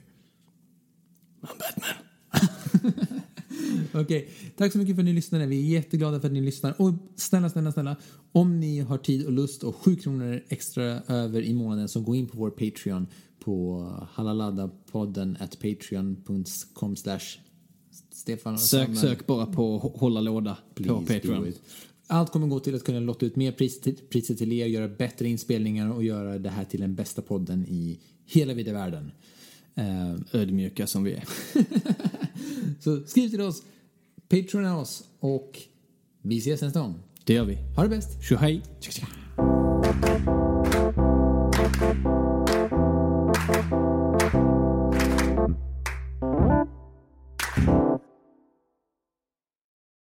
[1.40, 2.06] Men Batman.
[3.92, 5.46] Okej, tack så mycket för att ni lyssnade.
[5.46, 6.80] Vi är jätteglada för att ni lyssnar.
[6.80, 7.96] Och snälla, snälla, snälla,
[8.32, 12.14] om ni har tid och lust och 7 kronor extra över i månaden så gå
[12.14, 13.06] in på vår Patreon
[13.44, 17.38] på halaladapodden at patreon.com slash
[18.20, 19.00] Stefan och Sök, Samuel.
[19.00, 21.52] sök bara på hå- hålla låda på Please do Patreon.
[22.06, 25.28] Allt kommer gå till att kunna lotta ut mer till, priser till er, göra bättre
[25.28, 29.12] inspelningar och göra det här till den bästa podden i hela vida världen.
[29.74, 31.24] Eh, Ödmjuka som vi är.
[32.80, 33.62] så skriv till oss,
[34.28, 35.58] Patreona oss och
[36.22, 36.94] vi ses nästa gång.
[37.24, 37.54] Det gör vi.
[37.76, 38.22] Ha det bäst!
[38.22, 38.62] Tjohej!